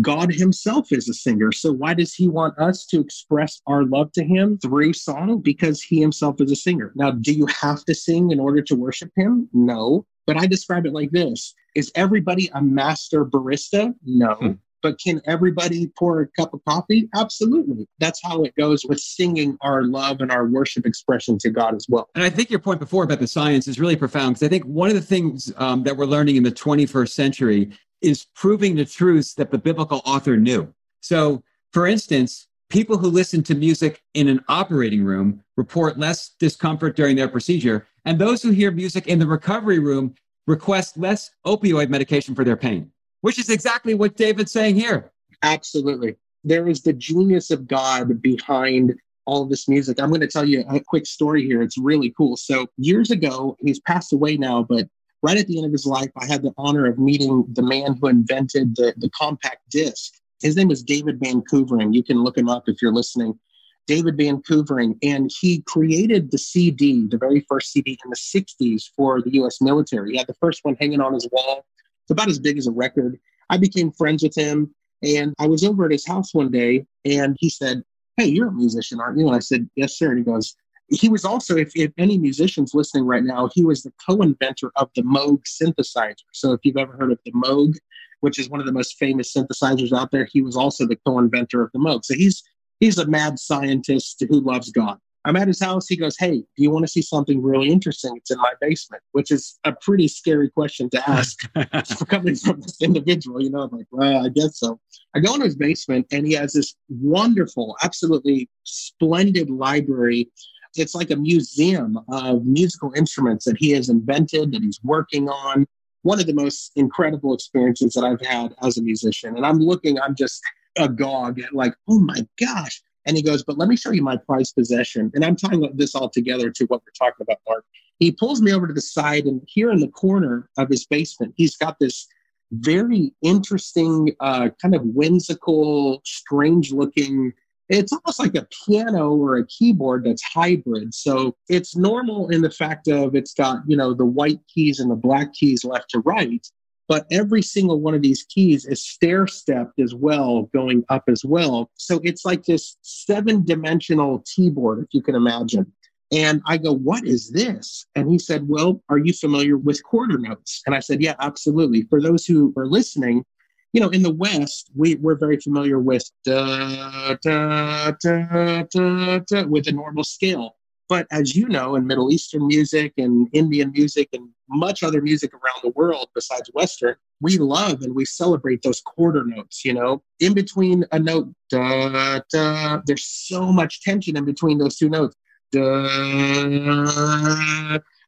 God 0.00 0.32
himself 0.32 0.92
is 0.92 1.08
a 1.08 1.14
singer. 1.14 1.50
So 1.52 1.72
why 1.72 1.94
does 1.94 2.14
he 2.14 2.28
want 2.28 2.58
us 2.58 2.86
to 2.86 3.00
express 3.00 3.60
our 3.66 3.84
love 3.84 4.12
to 4.12 4.24
him 4.24 4.58
through 4.58 4.92
song? 4.92 5.40
Because 5.40 5.82
he 5.82 6.00
himself 6.00 6.40
is 6.40 6.52
a 6.52 6.56
singer. 6.56 6.92
Now, 6.94 7.10
do 7.10 7.32
you 7.32 7.46
have 7.46 7.84
to 7.86 7.94
sing 7.94 8.30
in 8.30 8.38
order 8.38 8.62
to 8.62 8.76
worship 8.76 9.10
him? 9.16 9.48
No. 9.52 10.06
But 10.26 10.36
I 10.36 10.46
describe 10.46 10.86
it 10.86 10.92
like 10.92 11.10
this 11.10 11.54
Is 11.74 11.90
everybody 11.94 12.50
a 12.54 12.62
master 12.62 13.24
barista? 13.24 13.92
No. 14.04 14.34
Hmm. 14.34 14.52
But 14.82 14.98
can 14.98 15.20
everybody 15.26 15.90
pour 15.98 16.22
a 16.22 16.28
cup 16.28 16.54
of 16.54 16.60
coffee? 16.66 17.08
Absolutely. 17.14 17.86
That's 17.98 18.18
how 18.24 18.42
it 18.44 18.54
goes 18.56 18.82
with 18.88 18.98
singing 18.98 19.58
our 19.60 19.82
love 19.82 20.22
and 20.22 20.32
our 20.32 20.46
worship 20.46 20.86
expression 20.86 21.36
to 21.38 21.50
God 21.50 21.74
as 21.74 21.86
well. 21.86 22.08
And 22.14 22.24
I 22.24 22.30
think 22.30 22.48
your 22.48 22.60
point 22.60 22.80
before 22.80 23.04
about 23.04 23.18
the 23.18 23.26
science 23.26 23.68
is 23.68 23.78
really 23.78 23.96
profound 23.96 24.36
because 24.36 24.46
I 24.46 24.48
think 24.48 24.64
one 24.64 24.88
of 24.88 24.94
the 24.94 25.02
things 25.02 25.52
um, 25.58 25.82
that 25.82 25.98
we're 25.98 26.06
learning 26.06 26.36
in 26.36 26.44
the 26.44 26.50
21st 26.50 27.10
century 27.10 27.70
is 28.02 28.26
proving 28.34 28.76
the 28.76 28.84
truths 28.84 29.34
that 29.34 29.50
the 29.50 29.58
biblical 29.58 30.00
author 30.04 30.36
knew. 30.36 30.72
So, 31.00 31.42
for 31.72 31.86
instance, 31.86 32.48
people 32.68 32.96
who 32.96 33.08
listen 33.08 33.42
to 33.44 33.54
music 33.54 34.02
in 34.14 34.28
an 34.28 34.42
operating 34.48 35.04
room 35.04 35.42
report 35.56 35.98
less 35.98 36.30
discomfort 36.38 36.96
during 36.96 37.16
their 37.16 37.28
procedure, 37.28 37.86
and 38.04 38.18
those 38.18 38.42
who 38.42 38.50
hear 38.50 38.70
music 38.70 39.06
in 39.06 39.18
the 39.18 39.26
recovery 39.26 39.78
room 39.78 40.14
request 40.46 40.96
less 40.96 41.30
opioid 41.46 41.88
medication 41.88 42.34
for 42.34 42.44
their 42.44 42.56
pain, 42.56 42.90
which 43.20 43.38
is 43.38 43.50
exactly 43.50 43.94
what 43.94 44.16
David's 44.16 44.52
saying 44.52 44.74
here. 44.74 45.12
Absolutely. 45.42 46.16
There 46.44 46.68
is 46.68 46.82
the 46.82 46.92
genius 46.92 47.50
of 47.50 47.66
God 47.66 48.22
behind 48.22 48.94
all 49.26 49.44
this 49.44 49.68
music. 49.68 50.00
I'm 50.00 50.08
going 50.08 50.22
to 50.22 50.26
tell 50.26 50.48
you 50.48 50.64
a 50.68 50.80
quick 50.80 51.06
story 51.06 51.44
here. 51.44 51.62
It's 51.62 51.78
really 51.78 52.12
cool. 52.16 52.36
So, 52.36 52.66
years 52.78 53.10
ago, 53.10 53.56
he's 53.60 53.80
passed 53.80 54.12
away 54.12 54.36
now, 54.36 54.62
but 54.62 54.88
right 55.22 55.38
at 55.38 55.46
the 55.46 55.58
end 55.58 55.66
of 55.66 55.72
his 55.72 55.86
life, 55.86 56.10
I 56.16 56.26
had 56.26 56.42
the 56.42 56.52
honor 56.56 56.86
of 56.86 56.98
meeting 56.98 57.44
the 57.52 57.62
man 57.62 57.98
who 58.00 58.08
invented 58.08 58.76
the, 58.76 58.94
the 58.96 59.10
compact 59.10 59.68
disc. 59.70 60.14
His 60.40 60.56
name 60.56 60.70
is 60.70 60.82
David 60.82 61.20
Van 61.22 61.42
Koevering. 61.42 61.94
You 61.94 62.02
can 62.02 62.22
look 62.22 62.36
him 62.36 62.48
up 62.48 62.64
if 62.68 62.80
you're 62.80 62.92
listening. 62.92 63.38
David 63.86 64.16
Van 64.16 64.40
Koevering, 64.42 64.96
and 65.02 65.30
he 65.40 65.62
created 65.62 66.30
the 66.30 66.38
CD, 66.38 67.08
the 67.08 67.18
very 67.18 67.40
first 67.48 67.72
CD 67.72 67.98
in 68.04 68.10
the 68.10 68.16
60s 68.16 68.84
for 68.96 69.20
the 69.20 69.32
US 69.42 69.60
military. 69.60 70.12
He 70.12 70.18
had 70.18 70.28
the 70.28 70.34
first 70.34 70.60
one 70.62 70.76
hanging 70.78 71.00
on 71.00 71.12
his 71.12 71.28
wall. 71.32 71.66
It's 72.04 72.10
about 72.10 72.28
as 72.28 72.38
big 72.38 72.56
as 72.56 72.66
a 72.66 72.72
record. 72.72 73.18
I 73.50 73.56
became 73.56 73.90
friends 73.90 74.22
with 74.22 74.34
him, 74.34 74.72
and 75.02 75.34
I 75.38 75.48
was 75.48 75.64
over 75.64 75.86
at 75.86 75.90
his 75.90 76.06
house 76.06 76.32
one 76.32 76.50
day, 76.50 76.86
and 77.04 77.36
he 77.40 77.50
said, 77.50 77.82
Hey, 78.16 78.26
you're 78.26 78.48
a 78.48 78.52
musician, 78.52 79.00
aren't 79.00 79.18
you? 79.18 79.26
And 79.26 79.36
I 79.36 79.40
said, 79.40 79.68
Yes, 79.74 79.98
sir. 79.98 80.10
And 80.10 80.18
he 80.18 80.24
goes, 80.24 80.54
he 80.90 81.08
was 81.08 81.24
also, 81.24 81.56
if, 81.56 81.70
if 81.76 81.92
any 81.98 82.18
musicians 82.18 82.74
listening 82.74 83.06
right 83.06 83.22
now, 83.22 83.48
he 83.54 83.64
was 83.64 83.82
the 83.82 83.92
co-inventor 84.08 84.72
of 84.76 84.90
the 84.96 85.02
Moog 85.02 85.42
synthesizer. 85.44 86.16
So 86.32 86.52
if 86.52 86.60
you've 86.64 86.76
ever 86.76 86.92
heard 86.92 87.12
of 87.12 87.18
the 87.24 87.32
Moog, 87.32 87.76
which 88.20 88.38
is 88.38 88.50
one 88.50 88.60
of 88.60 88.66
the 88.66 88.72
most 88.72 88.96
famous 88.98 89.32
synthesizers 89.32 89.96
out 89.96 90.10
there, 90.10 90.28
he 90.30 90.42
was 90.42 90.56
also 90.56 90.86
the 90.86 90.98
co-inventor 91.06 91.62
of 91.62 91.70
the 91.72 91.78
Moog. 91.78 92.04
So 92.04 92.14
he's 92.14 92.42
he's 92.80 92.98
a 92.98 93.06
mad 93.06 93.38
scientist 93.38 94.22
who 94.28 94.40
loves 94.40 94.70
God. 94.70 94.98
I'm 95.26 95.36
at 95.36 95.48
his 95.48 95.60
house. 95.60 95.86
He 95.86 95.96
goes, 95.96 96.16
Hey, 96.18 96.38
do 96.38 96.62
you 96.62 96.70
want 96.70 96.86
to 96.86 96.90
see 96.90 97.02
something 97.02 97.42
really 97.42 97.68
interesting? 97.68 98.16
It's 98.16 98.30
in 98.30 98.38
my 98.38 98.54
basement, 98.60 99.02
which 99.12 99.30
is 99.30 99.58
a 99.64 99.72
pretty 99.72 100.08
scary 100.08 100.48
question 100.50 100.88
to 100.90 101.10
ask 101.10 101.38
coming 102.08 102.34
from 102.34 102.60
this 102.60 102.80
individual. 102.80 103.42
You 103.42 103.50
know, 103.50 103.60
I'm 103.60 103.70
like, 103.70 103.86
Well, 103.90 104.24
I 104.24 104.30
guess 104.30 104.58
so. 104.58 104.80
I 105.14 105.20
go 105.20 105.34
into 105.34 105.44
his 105.44 105.56
basement 105.56 106.06
and 106.10 106.26
he 106.26 106.32
has 106.34 106.54
this 106.54 106.74
wonderful, 106.88 107.76
absolutely 107.82 108.48
splendid 108.64 109.50
library 109.50 110.30
it's 110.76 110.94
like 110.94 111.10
a 111.10 111.16
museum 111.16 111.98
of 112.08 112.44
musical 112.44 112.92
instruments 112.94 113.44
that 113.44 113.56
he 113.58 113.70
has 113.72 113.88
invented, 113.88 114.52
that 114.52 114.62
he's 114.62 114.80
working 114.82 115.28
on. 115.28 115.66
One 116.02 116.20
of 116.20 116.26
the 116.26 116.34
most 116.34 116.72
incredible 116.76 117.34
experiences 117.34 117.92
that 117.92 118.04
I've 118.04 118.24
had 118.24 118.54
as 118.62 118.78
a 118.78 118.82
musician. 118.82 119.36
And 119.36 119.44
I'm 119.44 119.58
looking, 119.58 120.00
I'm 120.00 120.14
just 120.14 120.40
agog 120.78 121.40
at 121.40 121.52
like, 121.52 121.74
oh 121.88 121.98
my 121.98 122.26
gosh. 122.38 122.80
And 123.06 123.16
he 123.16 123.22
goes, 123.22 123.42
but 123.42 123.58
let 123.58 123.68
me 123.68 123.76
show 123.76 123.90
you 123.90 124.02
my 124.02 124.16
prized 124.16 124.54
possession. 124.54 125.10
And 125.14 125.24
I'm 125.24 125.36
tying 125.36 125.68
this 125.74 125.94
all 125.94 126.08
together 126.08 126.50
to 126.50 126.64
what 126.66 126.82
we're 126.82 127.06
talking 127.06 127.22
about, 127.22 127.38
Mark. 127.48 127.64
He 127.98 128.12
pulls 128.12 128.40
me 128.40 128.52
over 128.52 128.66
to 128.66 128.72
the 128.72 128.80
side, 128.80 129.26
and 129.26 129.42
here 129.46 129.70
in 129.70 129.80
the 129.80 129.88
corner 129.88 130.48
of 130.56 130.68
his 130.68 130.86
basement, 130.86 131.34
he's 131.36 131.56
got 131.56 131.78
this 131.78 132.06
very 132.52 133.12
interesting, 133.22 134.14
uh, 134.20 134.48
kind 134.60 134.74
of 134.74 134.82
whimsical, 134.84 136.00
strange 136.04 136.72
looking 136.72 137.32
it's 137.70 137.92
almost 137.92 138.18
like 138.18 138.34
a 138.34 138.48
piano 138.66 139.14
or 139.14 139.36
a 139.36 139.46
keyboard 139.46 140.04
that's 140.04 140.22
hybrid. 140.22 140.92
So 140.92 141.36
it's 141.48 141.76
normal 141.76 142.28
in 142.28 142.42
the 142.42 142.50
fact 142.50 142.88
of 142.88 143.14
it's 143.14 143.32
got, 143.32 143.60
you 143.66 143.76
know, 143.76 143.94
the 143.94 144.04
white 144.04 144.40
keys 144.52 144.80
and 144.80 144.90
the 144.90 144.96
black 144.96 145.32
keys 145.32 145.64
left 145.64 145.90
to 145.90 146.00
right, 146.00 146.44
but 146.88 147.06
every 147.12 147.42
single 147.42 147.80
one 147.80 147.94
of 147.94 148.02
these 148.02 148.24
keys 148.24 148.66
is 148.66 148.84
stair 148.84 149.28
stepped 149.28 149.78
as 149.78 149.94
well, 149.94 150.50
going 150.52 150.84
up 150.88 151.04
as 151.06 151.24
well. 151.24 151.70
So 151.76 152.00
it's 152.02 152.24
like 152.24 152.44
this 152.44 152.76
seven 152.82 153.44
dimensional 153.44 154.24
keyboard, 154.26 154.80
if 154.80 154.88
you 154.92 155.00
can 155.00 155.14
imagine. 155.14 155.72
And 156.12 156.42
I 156.46 156.56
go, 156.56 156.74
What 156.74 157.06
is 157.06 157.30
this? 157.30 157.86
And 157.94 158.10
he 158.10 158.18
said, 158.18 158.48
Well, 158.48 158.82
are 158.88 158.98
you 158.98 159.12
familiar 159.12 159.56
with 159.56 159.80
quarter 159.84 160.18
notes? 160.18 160.62
And 160.66 160.74
I 160.74 160.80
said, 160.80 161.00
Yeah, 161.00 161.14
absolutely. 161.20 161.82
For 161.82 162.02
those 162.02 162.26
who 162.26 162.52
are 162.56 162.66
listening, 162.66 163.24
you 163.72 163.80
know, 163.80 163.88
in 163.90 164.02
the 164.02 164.12
West, 164.12 164.70
we, 164.74 164.96
we're 164.96 165.14
very 165.14 165.38
familiar 165.38 165.78
with 165.78 166.10
da, 166.24 167.16
da, 167.22 167.92
da, 168.02 168.62
da, 168.62 169.18
da, 169.20 169.46
with 169.46 169.68
a 169.68 169.72
normal 169.72 170.04
scale. 170.04 170.56
But 170.88 171.06
as 171.12 171.36
you 171.36 171.48
know, 171.48 171.76
in 171.76 171.86
Middle 171.86 172.10
Eastern 172.10 172.48
music 172.48 172.94
and 172.98 173.28
Indian 173.32 173.70
music 173.70 174.08
and 174.12 174.28
much 174.48 174.82
other 174.82 175.00
music 175.00 175.32
around 175.32 175.60
the 175.62 175.70
world 175.70 176.08
besides 176.16 176.50
Western, 176.52 176.96
we 177.20 177.38
love 177.38 177.82
and 177.82 177.94
we 177.94 178.04
celebrate 178.04 178.62
those 178.62 178.80
quarter 178.80 179.24
notes, 179.24 179.64
you 179.64 179.72
know, 179.72 180.02
in 180.18 180.34
between 180.34 180.84
a 180.90 180.98
note, 180.98 181.32
da, 181.48 182.18
da, 182.32 182.80
there's 182.86 183.06
so 183.06 183.52
much 183.52 183.82
tension 183.82 184.16
in 184.16 184.24
between 184.24 184.58
those 184.58 184.76
two 184.76 184.88
notes. 184.88 185.14
Da, 185.52 185.86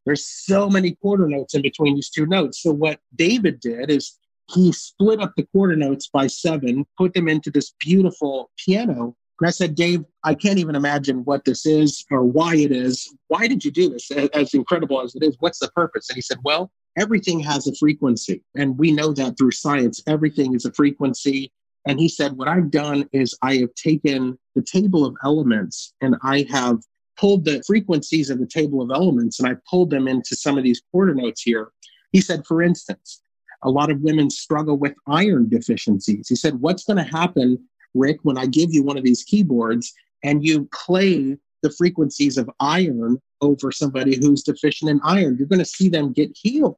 There's 0.05 0.27
so 0.27 0.69
many 0.69 0.97
quarter 0.97 1.29
notes 1.29 1.55
in 1.55 1.63
between 1.63 1.95
these 1.95 2.11
two 2.11 2.27
notes. 2.27 2.63
So 2.63 2.73
what 2.73 2.99
David 3.15 3.61
did 3.61 3.91
is 3.91 4.19
he 4.51 4.73
split 4.73 5.21
up 5.21 5.33
the 5.37 5.47
quarter 5.53 5.77
notes 5.77 6.09
by 6.13 6.27
seven, 6.27 6.87
put 6.99 7.15
them 7.15 7.29
into 7.29 7.51
this 7.51 7.75
beautiful 7.81 8.51
piano. 8.57 9.17
And 9.41 9.49
I 9.49 9.51
said, 9.51 9.75
Dave, 9.75 10.05
I 10.25 10.35
can't 10.35 10.59
even 10.59 10.77
imagine 10.77 11.25
what 11.25 11.45
this 11.45 11.67
is 11.67 12.05
or 12.11 12.23
why 12.23 12.57
it 12.57 12.71
is. 12.71 13.13
Why 13.29 13.49
did 13.49 13.65
you 13.65 13.71
do 13.71 13.91
this? 13.91 14.11
As 14.11 14.55
incredible 14.55 15.01
as 15.01 15.15
it 15.15 15.23
is, 15.23 15.37
what's 15.41 15.59
the 15.59 15.71
purpose? 15.71 16.09
And 16.09 16.17
he 16.17 16.23
said, 16.23 16.39
Well, 16.45 16.71
everything 16.97 17.41
has 17.41 17.67
a 17.67 17.75
frequency. 17.75 18.43
And 18.57 18.79
we 18.79 18.93
know 18.93 19.13
that 19.13 19.37
through 19.39 19.53
science, 19.53 20.03
everything 20.07 20.55
is 20.55 20.65
a 20.65 20.73
frequency. 20.73 21.53
And 21.87 21.99
he 21.99 22.09
said, 22.09 22.37
What 22.37 22.49
I've 22.49 22.71
done 22.71 23.09
is 23.13 23.37
I 23.43 23.57
have 23.57 23.75
taken 23.75 24.39
the 24.55 24.63
table 24.63 25.05
of 25.05 25.17
elements 25.25 25.95
and 26.01 26.17
I 26.23 26.47
have 26.51 26.79
pulled 27.17 27.45
the 27.45 27.63
frequencies 27.67 28.31
of 28.31 28.39
the 28.39 28.47
table 28.47 28.83
of 28.83 28.91
elements 28.91 29.41
and 29.41 29.49
I 29.49 29.57
pulled 29.69 29.91
them 29.91 30.09
into 30.09 30.37
some 30.37 30.59
of 30.59 30.65
these 30.65 30.83
quarter 30.91 31.15
notes 31.15 31.43
here. 31.43 31.73
He 32.13 32.21
said, 32.21 32.47
For 32.47 32.63
instance, 32.63 33.22
a 33.63 33.71
lot 33.71 33.91
of 33.91 34.01
women 34.01 34.31
struggle 34.31 34.77
with 34.77 34.95
iron 35.07 35.49
deficiencies. 35.49 36.29
He 36.29 36.37
said, 36.37 36.61
What's 36.61 36.85
going 36.85 36.97
to 36.99 37.11
happen, 37.19 37.59
Rick, 37.95 38.19
when 38.23 38.39
I 38.39 38.47
give 38.47 38.73
you 38.73 38.83
one 38.83 38.99
of 38.99 39.05
these 39.05 39.23
keyboards 39.23 39.93
and 40.23 40.45
you 40.45 40.69
play 40.73 41.37
the 41.63 41.71
frequencies 41.71 42.39
of 42.39 42.51
iron 42.61 43.21
over 43.41 43.71
somebody 43.71 44.17
who's 44.17 44.43
deficient 44.43 44.91
in 44.91 45.01
iron? 45.05 45.37
You're 45.39 45.49
going 45.49 45.59
to 45.59 45.65
see 45.65 45.89
them 45.89 46.13
get 46.13 46.37
healed. 46.37 46.77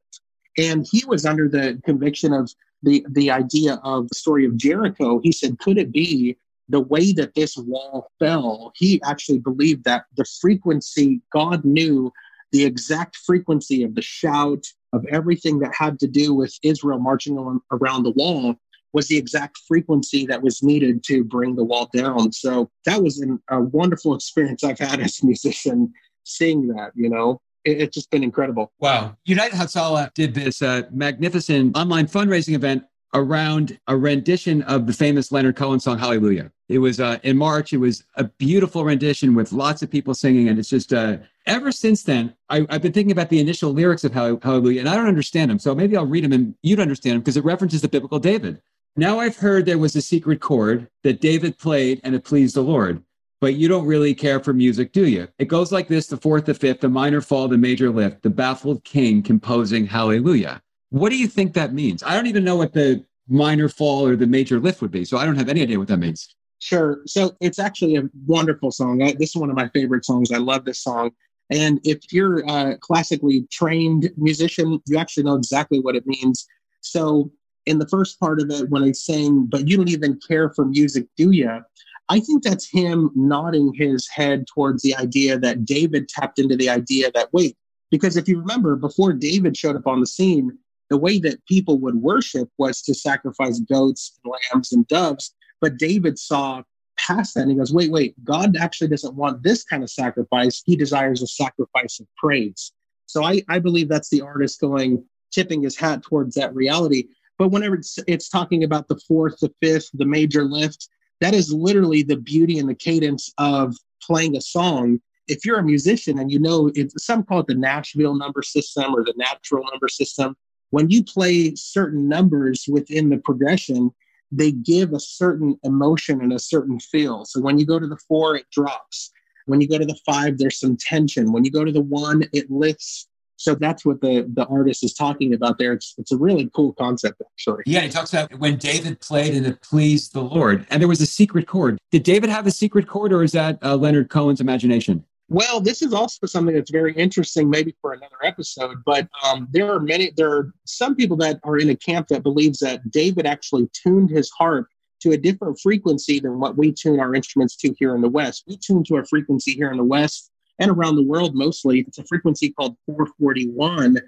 And 0.59 0.87
he 0.91 1.05
was 1.05 1.27
under 1.27 1.49
the 1.49 1.81
conviction 1.85 2.33
of 2.33 2.53
the, 2.83 3.05
the 3.11 3.31
idea 3.31 3.81
of 3.83 4.09
the 4.09 4.15
story 4.15 4.45
of 4.45 4.57
Jericho. 4.57 5.21
He 5.23 5.33
said, 5.33 5.59
Could 5.59 5.79
it 5.79 5.93
be 5.93 6.37
the 6.69 6.81
way 6.81 7.13
that 7.15 7.35
this 7.35 7.57
wall 7.57 8.11
fell? 8.19 8.73
He 8.77 9.01
actually 9.03 9.39
believed 9.39 9.85
that 9.85 10.05
the 10.17 10.25
frequency, 10.41 11.21
God 11.33 11.65
knew 11.65 12.13
the 12.53 12.65
exact 12.65 13.17
frequency 13.17 13.83
of 13.83 13.95
the 13.95 14.03
shout, 14.03 14.65
of 14.95 15.05
everything 15.07 15.59
that 15.59 15.75
had 15.75 15.99
to 16.01 16.07
do 16.07 16.33
with 16.33 16.57
Israel 16.63 16.99
marching 16.99 17.37
around 17.73 18.05
the 18.05 18.13
wall 18.13 18.57
was 18.93 19.09
the 19.09 19.17
exact 19.17 19.59
frequency 19.67 20.25
that 20.25 20.41
was 20.41 20.63
needed 20.63 21.03
to 21.05 21.25
bring 21.25 21.57
the 21.57 21.65
wall 21.65 21.91
down. 21.93 22.33
So 22.33 22.71
that 22.87 23.03
was 23.03 23.19
an, 23.19 23.41
a 23.51 23.61
wonderful 23.61 24.15
experience 24.15 24.63
I've 24.63 24.79
had 24.79 25.01
as 25.07 25.21
a 25.23 25.27
musician 25.27 25.93
seeing 26.23 26.69
that, 26.69 26.93
you 26.95 27.11
know. 27.11 27.41
It, 27.65 27.81
it's 27.81 27.95
just 27.95 28.11
been 28.11 28.23
incredible. 28.23 28.73
Wow. 28.79 29.17
United 29.25 29.57
Hatzalah 29.57 30.15
did 30.15 30.33
this 30.33 30.63
uh, 30.63 30.83
magnificent 30.93 31.77
online 31.77 32.07
fundraising 32.07 32.55
event 32.55 32.85
around 33.15 33.79
a 33.87 33.97
rendition 33.97 34.63
of 34.63 34.87
the 34.87 34.93
famous 34.93 35.33
Leonard 35.33 35.57
Cohen 35.57 35.81
song 35.81 35.99
Hallelujah. 35.99 36.51
It 36.69 36.79
was 36.79 36.99
uh, 37.01 37.19
in 37.23 37.37
March. 37.37 37.73
It 37.73 37.79
was 37.79 38.05
a 38.17 38.25
beautiful 38.25 38.85
rendition 38.85 39.35
with 39.35 39.53
lots 39.53 39.83
of 39.83 39.91
people 39.91 40.15
singing, 40.15 40.49
and 40.49 40.59
it's 40.59 40.69
just 40.69 40.93
uh, 40.93 41.19
ever 41.47 41.71
since 41.71 42.03
then 42.03 42.35
I, 42.49 42.67
have 42.71 42.83
been 42.83 42.93
thinking 42.93 43.13
about 43.13 43.29
the 43.29 43.39
initial 43.39 43.73
lyrics 43.73 44.05
of 44.05 44.13
Hallelujah, 44.13 44.81
and 44.81 44.89
I 44.89 44.97
don't 44.97 45.07
understand 45.07 45.51
them. 45.51 45.59
So 45.59 45.75
maybe 45.75 45.97
I'll 45.97 46.07
read 46.07 46.25
them 46.25 46.33
and 46.33 46.55
you'd 46.63 46.81
understand 46.81 47.15
them 47.15 47.21
because 47.21 47.37
it 47.37 47.45
references 47.45 47.83
the 47.83 47.89
biblical 47.89 48.19
David. 48.19 48.61
Now 48.97 49.21
I've 49.21 49.37
heard 49.37 49.67
there 49.67 49.79
was 49.79 49.97
a 49.97 50.03
secret 50.03 50.41
chord 50.41 50.89
that 51.03 51.21
David 51.21 51.59
played 51.59 52.01
and 52.05 52.15
it 52.15 52.25
pleased 52.25 52.57
the 52.57 52.63
Lord, 52.63 53.03
but 53.41 53.55
you 53.55 53.69
don't 53.69 53.87
really 53.87 54.15
care 54.15 54.41
for 54.41 54.53
music, 54.53 54.93
do 54.93 55.07
you? 55.07 55.29
It 55.39 55.47
goes 55.47 55.71
like 55.71 55.89
this: 55.89 56.07
the 56.09 56.17
fourth, 56.17 56.47
the 56.47 56.55
fifth, 56.55 56.81
the 56.81 56.89
minor 56.89 57.21
fall, 57.21 57.47
the 57.47 57.59
major 57.59 57.91
lift, 57.91 58.23
the 58.23 58.31
baffled 58.31 58.83
king 58.85 59.23
composing 59.23 59.87
Hallelujah. 59.87 60.63
What 60.95 61.11
do 61.11 61.19
you 61.19 61.27
think 61.27 61.55
that 61.55 61.73
means? 61.73 62.05
I 62.05 62.15
don't 62.15 62.29
even 62.29 62.45
know 62.45 62.55
what 62.55 62.73
the 62.73 63.05
minor 63.27 63.69
fall 63.69 64.07
or 64.07 64.15
the 64.15 64.29
major 64.29 64.61
lift 64.61 64.81
would 64.81 64.93
be. 64.93 65.05
So 65.05 65.17
I 65.17 65.27
don't 65.27 65.35
have 65.35 65.49
any 65.49 65.61
idea 65.61 65.77
what 65.77 65.89
that 65.89 65.97
means. 65.97 66.37
Sure. 66.61 67.01
So 67.05 67.33
it's 67.41 67.59
actually 67.59 67.97
a 67.97 68.09
wonderful 68.29 68.71
song. 68.71 69.03
I, 69.03 69.13
this 69.19 69.31
is 69.31 69.37
one 69.37 69.51
of 69.51 69.57
my 69.57 69.69
favorite 69.71 70.05
songs. 70.05 70.31
I 70.31 70.39
love 70.39 70.65
this 70.65 70.85
song. 70.85 71.11
And 71.51 71.81
if 71.83 72.13
you're 72.13 72.49
a 72.49 72.79
classically 72.79 73.45
trained 73.51 74.09
musician, 74.17 74.79
you 74.87 74.97
actually 74.97 75.25
know 75.25 75.35
exactly 75.35 75.81
what 75.81 75.97
it 75.97 76.07
means. 76.07 76.47
So 76.81 77.33
in 77.67 77.81
the 77.81 77.89
first 77.89 78.21
part 78.21 78.41
of 78.41 78.49
it, 78.51 78.71
when 78.71 78.85
he's 78.85 79.03
saying, 79.03 79.47
but 79.47 79.67
you 79.67 79.77
don't 79.77 79.91
even 79.91 80.21
care 80.29 80.51
for 80.51 80.65
music, 80.65 81.09
do 81.17 81.33
you? 81.33 81.61
I 82.09 82.21
think 82.21 82.45
that's 82.45 82.71
him 82.71 83.11
nodding 83.17 83.75
his 83.75 84.09
head 84.09 84.47
towards 84.47 84.85
the 84.85 84.95
idea 84.95 85.41
that 85.41 85.65
David 85.65 86.09
tapped 86.09 86.39
into 86.39 86.55
the 86.55 86.69
idea 86.69 87.11
that, 87.17 87.31
wait, 87.33 87.57
because 87.91 88.17
if 88.17 88.29
you 88.29 88.39
remember, 88.39 88.77
before 88.77 89.13
David 89.13 89.57
showed 89.57 89.75
up 89.75 89.89
on 89.89 89.99
the 89.99 90.07
scene, 90.07 90.57
the 90.91 90.99
way 90.99 91.19
that 91.21 91.45
people 91.47 91.79
would 91.79 91.97
worship 91.97 92.49
was 92.59 92.83
to 92.83 92.95
sacrifice 92.95 93.61
goats 93.61 94.19
and 94.25 94.33
lambs 94.53 94.73
and 94.73 94.87
doves. 94.89 95.35
But 95.61 95.79
David 95.79 96.19
saw 96.19 96.63
past 96.97 97.35
that 97.35 97.43
and 97.43 97.51
he 97.51 97.57
goes, 97.57 97.73
wait, 97.73 97.91
wait, 97.91 98.23
God 98.25 98.57
actually 98.57 98.89
doesn't 98.89 99.15
want 99.15 99.43
this 99.43 99.65
kind 99.65 99.83
of 99.83 99.91
sacrifice. 99.91 100.63
He 100.65 100.77
desires 100.77 101.23
a 101.23 101.27
sacrifice 101.27 102.01
of 102.01 102.07
praise. 102.17 102.73
So 103.07 103.25
I, 103.25 103.43
I 103.49 103.59
believe 103.59 103.89
that's 103.89 104.11
the 104.11 104.23
artist 104.23 104.61
going, 104.61 105.05
tipping 105.33 105.63
his 105.63 105.77
hat 105.77 106.03
towards 106.03 106.35
that 106.37 106.55
reality. 106.55 107.09
But 107.39 107.49
whenever 107.49 107.77
it's, 107.77 107.99
it's 108.07 108.29
talking 108.29 108.65
about 108.65 108.89
the 108.89 109.01
fourth, 109.09 109.41
the 109.41 109.53
fifth, 109.61 109.91
the 109.95 110.07
major 110.07 110.45
lift, 110.45 110.89
that 111.21 111.35
is 111.35 111.53
literally 111.53 112.03
the 112.03 112.17
beauty 112.17 112.59
and 112.59 112.69
the 112.69 112.75
cadence 112.75 113.33
of 113.39 113.75
playing 114.03 114.37
a 114.37 114.41
song. 114.41 115.01
If 115.27 115.45
you're 115.45 115.59
a 115.59 115.65
musician 115.65 116.19
and 116.19 116.31
you 116.31 116.39
know, 116.39 116.71
some 116.99 117.25
call 117.25 117.41
it 117.41 117.47
the 117.47 117.55
Nashville 117.55 118.15
number 118.15 118.43
system 118.43 118.95
or 118.95 119.03
the 119.05 119.15
natural 119.17 119.65
number 119.71 119.89
system, 119.89 120.37
when 120.75 120.91
you 120.91 121.05
play 121.05 121.55
certain 121.55 122.09
numbers 122.09 122.67
within 122.69 123.09
the 123.09 123.19
progression, 123.19 123.93
they 124.33 124.51
give 124.51 124.93
a 124.93 124.99
certain 124.99 125.57
emotion 125.63 126.21
and 126.21 126.33
a 126.33 126.39
certain 126.41 126.81
feel. 126.81 127.25
So 127.25 127.41
when 127.41 127.61
you 127.61 127.65
go 127.65 127.79
to 127.79 127.87
the 127.87 127.97
four, 128.09 128.35
it 128.35 128.47
drops. 128.51 129.13
When 129.47 129.61
you 129.61 129.69
go 129.69 129.79
to 129.79 129.85
the 129.85 129.99
five, 130.05 130.37
there's 130.37 130.59
some 130.59 130.77
tension. 130.77 131.31
When 131.31 131.45
you 131.45 131.53
go 131.53 131.65
to 131.65 131.71
the 131.71 131.81
one, 131.81 132.25
it 132.33 132.51
lifts. 132.51 133.07
So 133.37 133.55
that's 133.55 133.85
what 133.85 134.01
the 134.01 134.29
the 134.35 134.47
artist 134.47 134.83
is 134.83 134.95
talking 134.95 135.33
about 135.33 135.59
there. 135.59 135.75
It's 135.75 135.95
it's 135.97 136.11
a 136.11 136.17
really 136.17 136.51
cool 136.57 136.73
concept, 136.73 137.23
actually. 137.25 137.63
Yeah, 137.67 137.83
he 137.83 137.89
talks 137.89 138.13
about 138.13 138.37
when 138.41 138.57
David 138.57 138.99
played 138.99 139.35
and 139.35 139.47
it 139.47 139.61
pleased 139.63 140.13
the 140.13 140.23
Lord, 140.23 140.67
and 140.71 140.81
there 140.81 140.89
was 140.89 141.01
a 141.01 141.07
secret 141.07 141.47
chord. 141.47 141.79
Did 141.93 142.03
David 142.03 142.31
have 142.31 142.49
a 142.49 142.51
secret 142.51 142.89
chord, 142.89 143.13
or 143.13 143.23
is 143.23 143.33
that 143.33 143.59
uh, 143.63 143.77
Leonard 143.77 144.09
Cohen's 144.09 144.41
imagination? 144.41 145.05
Well, 145.29 145.61
this 145.61 145.81
is 145.81 145.95
also 145.95 146.27
something 146.27 146.55
that's 146.55 146.71
very 146.71 146.93
interesting, 146.95 147.49
maybe 147.49 147.75
for 147.81 147.93
another 147.93 148.19
episode. 148.23 148.77
But 148.85 149.09
um, 149.25 149.49
there 149.53 149.73
are 149.73 149.81
many, 149.81 150.13
there 150.17 150.31
are 150.31 150.53
some 150.67 150.95
people 150.95 151.17
that 151.19 151.41
are 151.45 151.59
in 151.59 151.71
a 151.71 151.77
camp 151.77 152.09
that 152.09 152.23
believes 152.23 152.59
that 152.59 152.91
David 152.91 153.27
actually 153.27 153.69
tuned 153.73 154.11
his 154.11 154.31
harp 154.31 154.67
to 155.01 155.13
a 155.13 155.17
different 155.17 155.59
frequency 155.59 156.21
than 156.21 156.39
what 156.39 156.57
we 156.57 156.73
tune 156.73 157.01
our 157.01 157.15
instruments 157.15 157.57
to 157.57 157.75
here 157.79 157.95
in 157.95 158.03
the 158.03 158.09
West. 158.09 158.45
We 158.47 158.59
tune 158.59 158.85
to 158.85 158.97
a 158.97 159.05
frequency 159.05 159.53
here 159.53 159.71
in 159.71 159.79
the 159.79 159.85
West 159.85 160.31
and 160.59 160.71
around 160.71 160.97
the 160.97 161.03
world 161.03 161.35
mostly. 161.35 161.81
It's 161.81 161.99
a 161.99 162.05
frequency 162.05 162.51
called 162.51 162.77
441. 162.87 163.99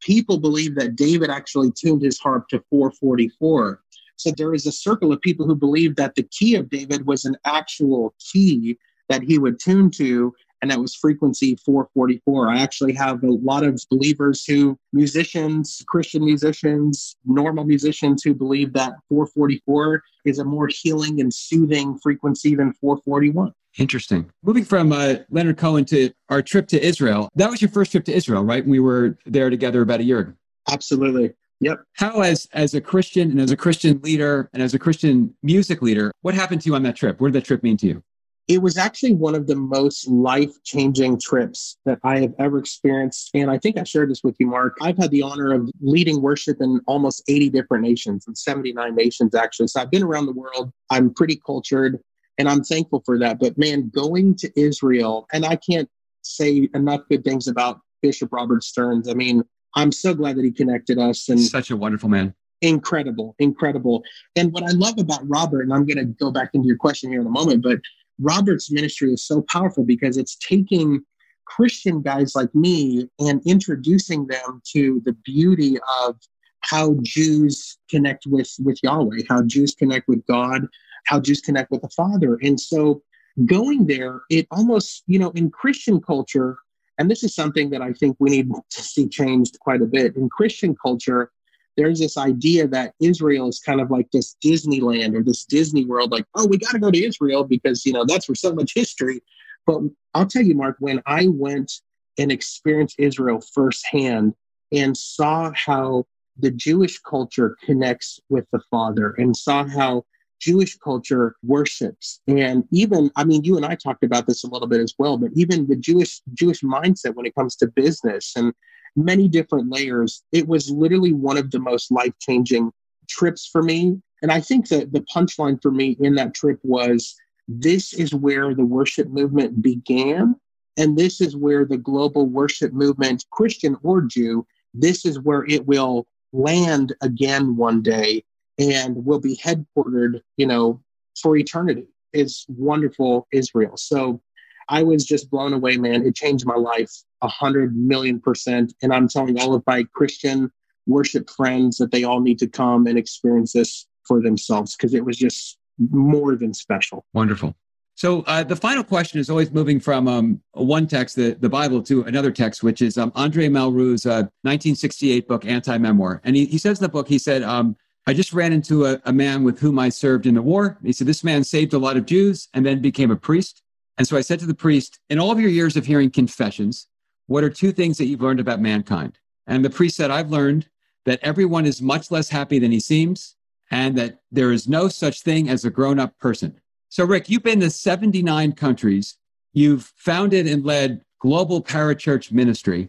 People 0.00 0.38
believe 0.38 0.74
that 0.76 0.96
David 0.96 1.30
actually 1.30 1.72
tuned 1.72 2.02
his 2.02 2.18
harp 2.18 2.48
to 2.48 2.62
444. 2.70 3.82
So 4.16 4.32
there 4.36 4.54
is 4.54 4.66
a 4.66 4.72
circle 4.72 5.12
of 5.12 5.20
people 5.20 5.46
who 5.46 5.54
believe 5.54 5.96
that 5.96 6.14
the 6.14 6.24
key 6.24 6.56
of 6.56 6.68
David 6.68 7.06
was 7.06 7.24
an 7.24 7.36
actual 7.44 8.14
key 8.18 8.78
that 9.08 9.22
he 9.22 9.38
would 9.38 9.58
tune 9.58 9.90
to 9.92 10.34
and 10.62 10.70
that 10.70 10.80
was 10.80 10.94
frequency 10.94 11.56
444. 11.64 12.48
I 12.48 12.60
actually 12.60 12.92
have 12.94 13.22
a 13.22 13.30
lot 13.30 13.64
of 13.64 13.80
believers 13.90 14.44
who, 14.44 14.78
musicians, 14.92 15.82
Christian 15.86 16.24
musicians, 16.24 17.16
normal 17.24 17.64
musicians 17.64 18.22
who 18.22 18.34
believe 18.34 18.72
that 18.74 18.94
444 19.08 20.02
is 20.24 20.38
a 20.38 20.44
more 20.44 20.68
healing 20.68 21.20
and 21.20 21.32
soothing 21.32 21.98
frequency 21.98 22.54
than 22.54 22.72
441. 22.74 23.52
Interesting. 23.78 24.30
Moving 24.42 24.64
from 24.64 24.92
uh, 24.92 25.16
Leonard 25.30 25.56
Cohen 25.56 25.84
to 25.86 26.10
our 26.28 26.42
trip 26.42 26.66
to 26.68 26.84
Israel, 26.84 27.28
that 27.36 27.50
was 27.50 27.62
your 27.62 27.70
first 27.70 27.92
trip 27.92 28.04
to 28.06 28.12
Israel, 28.12 28.42
right? 28.42 28.66
We 28.66 28.80
were 28.80 29.16
there 29.24 29.50
together 29.50 29.82
about 29.82 30.00
a 30.00 30.04
year 30.04 30.18
ago. 30.20 30.32
Absolutely. 30.70 31.34
Yep. 31.60 31.82
How, 31.94 32.20
as 32.20 32.46
as 32.52 32.74
a 32.74 32.80
Christian 32.80 33.30
and 33.32 33.40
as 33.40 33.50
a 33.50 33.56
Christian 33.56 34.00
leader 34.02 34.48
and 34.52 34.62
as 34.62 34.74
a 34.74 34.78
Christian 34.78 35.34
music 35.42 35.82
leader, 35.82 36.12
what 36.22 36.34
happened 36.34 36.60
to 36.62 36.68
you 36.68 36.74
on 36.74 36.84
that 36.84 36.94
trip? 36.94 37.20
What 37.20 37.28
did 37.28 37.42
that 37.42 37.46
trip 37.46 37.62
mean 37.62 37.76
to 37.78 37.86
you? 37.86 38.02
It 38.48 38.62
was 38.62 38.78
actually 38.78 39.12
one 39.12 39.34
of 39.34 39.46
the 39.46 39.54
most 39.54 40.08
life 40.08 40.50
changing 40.64 41.20
trips 41.20 41.76
that 41.84 41.98
I 42.02 42.18
have 42.20 42.32
ever 42.38 42.58
experienced. 42.58 43.30
And 43.34 43.50
I 43.50 43.58
think 43.58 43.76
I 43.76 43.84
shared 43.84 44.10
this 44.10 44.24
with 44.24 44.36
you, 44.38 44.46
Mark. 44.46 44.76
I've 44.80 44.96
had 44.96 45.10
the 45.10 45.22
honor 45.22 45.52
of 45.52 45.70
leading 45.82 46.22
worship 46.22 46.62
in 46.62 46.80
almost 46.86 47.22
80 47.28 47.50
different 47.50 47.84
nations 47.84 48.26
and 48.26 48.36
79 48.36 48.94
nations, 48.94 49.34
actually. 49.34 49.68
So 49.68 49.82
I've 49.82 49.90
been 49.90 50.02
around 50.02 50.26
the 50.26 50.32
world. 50.32 50.72
I'm 50.90 51.12
pretty 51.12 51.40
cultured 51.44 52.00
and 52.38 52.48
I'm 52.48 52.64
thankful 52.64 53.02
for 53.04 53.18
that. 53.18 53.38
But 53.38 53.58
man, 53.58 53.90
going 53.94 54.34
to 54.36 54.50
Israel, 54.58 55.26
and 55.32 55.44
I 55.44 55.56
can't 55.56 55.90
say 56.22 56.68
enough 56.74 57.02
good 57.10 57.24
things 57.24 57.48
about 57.48 57.80
Bishop 58.00 58.32
Robert 58.32 58.64
Stearns. 58.64 59.08
I 59.08 59.14
mean, 59.14 59.42
I'm 59.74 59.92
so 59.92 60.14
glad 60.14 60.36
that 60.36 60.44
he 60.44 60.52
connected 60.52 60.98
us 60.98 61.28
and 61.28 61.38
such 61.38 61.70
a 61.70 61.76
wonderful 61.76 62.08
man. 62.08 62.34
Incredible, 62.62 63.36
incredible. 63.38 64.02
And 64.34 64.52
what 64.52 64.64
I 64.64 64.72
love 64.72 64.98
about 64.98 65.20
Robert, 65.28 65.62
and 65.62 65.72
I'm 65.72 65.86
going 65.86 65.98
to 65.98 66.04
go 66.04 66.30
back 66.30 66.50
into 66.54 66.66
your 66.66 66.76
question 66.76 67.10
here 67.10 67.20
in 67.20 67.26
a 67.26 67.30
moment, 67.30 67.62
but 67.62 67.78
Robert's 68.20 68.70
ministry 68.70 69.12
is 69.12 69.24
so 69.24 69.42
powerful 69.42 69.84
because 69.84 70.16
it's 70.16 70.36
taking 70.36 71.02
Christian 71.44 72.02
guys 72.02 72.34
like 72.34 72.54
me 72.54 73.08
and 73.18 73.40
introducing 73.46 74.26
them 74.26 74.60
to 74.72 75.00
the 75.04 75.12
beauty 75.24 75.78
of 76.00 76.16
how 76.60 76.96
Jews 77.02 77.78
connect 77.88 78.26
with 78.26 78.50
with 78.62 78.78
Yahweh, 78.82 79.22
how 79.28 79.42
Jews 79.42 79.74
connect 79.74 80.08
with 80.08 80.24
God, 80.26 80.66
how 81.06 81.20
Jews 81.20 81.40
connect 81.40 81.70
with 81.70 81.82
the 81.82 81.88
Father. 81.90 82.38
And 82.42 82.60
so 82.60 83.02
going 83.46 83.86
there, 83.86 84.22
it 84.30 84.46
almost, 84.50 85.04
you 85.06 85.18
know, 85.18 85.30
in 85.30 85.50
Christian 85.50 86.00
culture, 86.00 86.58
And 86.98 87.08
this 87.08 87.22
is 87.22 87.32
something 87.32 87.70
that 87.70 87.80
I 87.80 87.92
think 87.92 88.16
we 88.18 88.30
need 88.30 88.50
to 88.70 88.82
see 88.82 89.08
changed 89.08 89.58
quite 89.60 89.82
a 89.82 89.86
bit. 89.86 90.16
In 90.16 90.28
Christian 90.28 90.74
culture, 90.74 91.30
there's 91.78 92.00
this 92.00 92.18
idea 92.18 92.66
that 92.66 92.92
Israel 93.00 93.48
is 93.48 93.60
kind 93.60 93.80
of 93.80 93.88
like 93.88 94.10
this 94.10 94.36
Disneyland 94.44 95.14
or 95.14 95.22
this 95.22 95.44
Disney 95.44 95.84
world, 95.84 96.10
like, 96.10 96.26
oh, 96.34 96.44
we 96.44 96.58
got 96.58 96.72
to 96.72 96.80
go 96.80 96.90
to 96.90 97.04
Israel 97.04 97.44
because, 97.44 97.86
you 97.86 97.92
know, 97.92 98.04
that's 98.04 98.28
where 98.28 98.34
so 98.34 98.52
much 98.52 98.72
history. 98.74 99.22
But 99.64 99.82
I'll 100.12 100.26
tell 100.26 100.42
you, 100.42 100.56
Mark, 100.56 100.76
when 100.80 101.00
I 101.06 101.28
went 101.28 101.72
and 102.18 102.32
experienced 102.32 102.96
Israel 102.98 103.40
firsthand 103.54 104.34
and 104.72 104.96
saw 104.96 105.52
how 105.54 106.06
the 106.36 106.50
Jewish 106.50 106.98
culture 106.98 107.56
connects 107.64 108.18
with 108.28 108.46
the 108.50 108.60
Father 108.72 109.14
and 109.16 109.36
saw 109.36 109.64
how 109.64 110.04
Jewish 110.40 110.76
culture 110.78 111.36
worships. 111.42 112.20
And 112.26 112.64
even, 112.70 113.10
I 113.16 113.24
mean, 113.24 113.44
you 113.44 113.56
and 113.56 113.66
I 113.66 113.74
talked 113.74 114.04
about 114.04 114.26
this 114.26 114.44
a 114.44 114.48
little 114.48 114.68
bit 114.68 114.80
as 114.80 114.94
well, 114.98 115.16
but 115.18 115.30
even 115.34 115.66
the 115.66 115.76
Jewish 115.76 116.20
Jewish 116.34 116.60
mindset 116.60 117.14
when 117.14 117.26
it 117.26 117.34
comes 117.34 117.56
to 117.56 117.66
business 117.66 118.34
and 118.36 118.52
many 118.96 119.28
different 119.28 119.70
layers, 119.70 120.22
it 120.32 120.46
was 120.46 120.70
literally 120.70 121.12
one 121.12 121.36
of 121.36 121.50
the 121.50 121.60
most 121.60 121.90
life-changing 121.90 122.72
trips 123.08 123.46
for 123.46 123.62
me. 123.62 124.00
And 124.22 124.32
I 124.32 124.40
think 124.40 124.68
that 124.68 124.92
the 124.92 125.04
punchline 125.14 125.60
for 125.62 125.70
me 125.70 125.96
in 126.00 126.14
that 126.16 126.34
trip 126.34 126.58
was 126.62 127.14
this 127.46 127.92
is 127.92 128.14
where 128.14 128.54
the 128.54 128.64
worship 128.64 129.08
movement 129.08 129.62
began. 129.62 130.34
And 130.76 130.96
this 130.96 131.20
is 131.20 131.36
where 131.36 131.64
the 131.64 131.76
global 131.76 132.26
worship 132.26 132.72
movement, 132.72 133.24
Christian 133.30 133.76
or 133.82 134.02
Jew, 134.02 134.46
this 134.74 135.04
is 135.04 135.18
where 135.20 135.44
it 135.44 135.66
will 135.66 136.06
land 136.32 136.94
again 137.00 137.56
one 137.56 137.82
day 137.82 138.24
and 138.58 139.04
will 139.04 139.20
be 139.20 139.36
headquartered, 139.36 140.20
you 140.36 140.46
know, 140.46 140.80
for 141.20 141.36
eternity. 141.36 141.86
It's 142.12 142.46
wonderful 142.48 143.28
Israel. 143.32 143.76
So 143.76 144.20
I 144.68 144.82
was 144.82 145.04
just 145.04 145.30
blown 145.30 145.52
away, 145.52 145.76
man. 145.76 146.06
It 146.06 146.14
changed 146.14 146.46
my 146.46 146.56
life 146.56 146.92
a 147.22 147.28
hundred 147.28 147.76
million 147.76 148.20
percent. 148.20 148.74
And 148.82 148.92
I'm 148.92 149.08
telling 149.08 149.40
all 149.40 149.54
of 149.54 149.62
my 149.66 149.84
Christian 149.94 150.50
worship 150.86 151.28
friends 151.30 151.76
that 151.78 151.92
they 151.92 152.04
all 152.04 152.20
need 152.20 152.38
to 152.40 152.48
come 152.48 152.86
and 152.86 152.98
experience 152.98 153.52
this 153.52 153.86
for 154.06 154.20
themselves 154.20 154.76
because 154.76 154.94
it 154.94 155.04
was 155.04 155.16
just 155.16 155.58
more 155.90 156.34
than 156.34 156.52
special. 156.54 157.04
Wonderful. 157.12 157.54
So 157.94 158.22
uh, 158.22 158.44
the 158.44 158.54
final 158.54 158.84
question 158.84 159.18
is 159.18 159.28
always 159.28 159.50
moving 159.50 159.80
from 159.80 160.06
um, 160.06 160.40
one 160.52 160.86
text, 160.86 161.16
the, 161.16 161.32
the 161.32 161.48
Bible, 161.48 161.82
to 161.82 162.04
another 162.04 162.30
text, 162.30 162.62
which 162.62 162.80
is 162.80 162.96
um, 162.96 163.10
Andre 163.16 163.48
Malraux's 163.48 164.06
uh, 164.06 164.30
1968 164.42 165.26
book, 165.26 165.44
Anti-Memoir. 165.44 166.20
And 166.22 166.36
he, 166.36 166.46
he 166.46 166.58
says 166.58 166.78
in 166.78 166.84
the 166.84 166.88
book, 166.88 167.08
he 167.08 167.18
said, 167.18 167.42
um, 167.42 167.76
I 168.08 168.14
just 168.14 168.32
ran 168.32 168.54
into 168.54 168.86
a, 168.86 168.98
a, 169.04 169.12
man 169.12 169.44
with 169.44 169.60
whom 169.60 169.78
I 169.78 169.90
served 169.90 170.24
in 170.24 170.32
the 170.32 170.40
war. 170.40 170.78
He 170.82 170.94
said, 170.94 171.06
this 171.06 171.22
man 171.22 171.44
saved 171.44 171.74
a 171.74 171.78
lot 171.78 171.98
of 171.98 172.06
Jews 172.06 172.48
and 172.54 172.64
then 172.64 172.80
became 172.80 173.10
a 173.10 173.16
priest. 173.16 173.62
And 173.98 174.08
so 174.08 174.16
I 174.16 174.22
said 174.22 174.40
to 174.40 174.46
the 174.46 174.54
priest, 174.54 174.98
in 175.10 175.18
all 175.18 175.30
of 175.30 175.38
your 175.38 175.50
years 175.50 175.76
of 175.76 175.84
hearing 175.84 176.10
confessions, 176.10 176.86
what 177.26 177.44
are 177.44 177.50
two 177.50 177.70
things 177.70 177.98
that 177.98 178.06
you've 178.06 178.22
learned 178.22 178.40
about 178.40 178.62
mankind? 178.62 179.18
And 179.46 179.62
the 179.62 179.68
priest 179.68 179.94
said, 179.94 180.10
I've 180.10 180.30
learned 180.30 180.70
that 181.04 181.20
everyone 181.22 181.66
is 181.66 181.82
much 181.82 182.10
less 182.10 182.30
happy 182.30 182.58
than 182.58 182.72
he 182.72 182.80
seems 182.80 183.36
and 183.70 183.94
that 183.98 184.20
there 184.32 184.52
is 184.52 184.66
no 184.66 184.88
such 184.88 185.20
thing 185.20 185.50
as 185.50 185.66
a 185.66 185.70
grown 185.70 185.98
up 185.98 186.18
person. 186.18 186.58
So, 186.88 187.04
Rick, 187.04 187.28
you've 187.28 187.42
been 187.42 187.60
to 187.60 187.68
79 187.68 188.52
countries. 188.52 189.18
You've 189.52 189.92
founded 189.96 190.46
and 190.46 190.64
led 190.64 191.04
global 191.18 191.62
parachurch 191.62 192.32
ministry. 192.32 192.88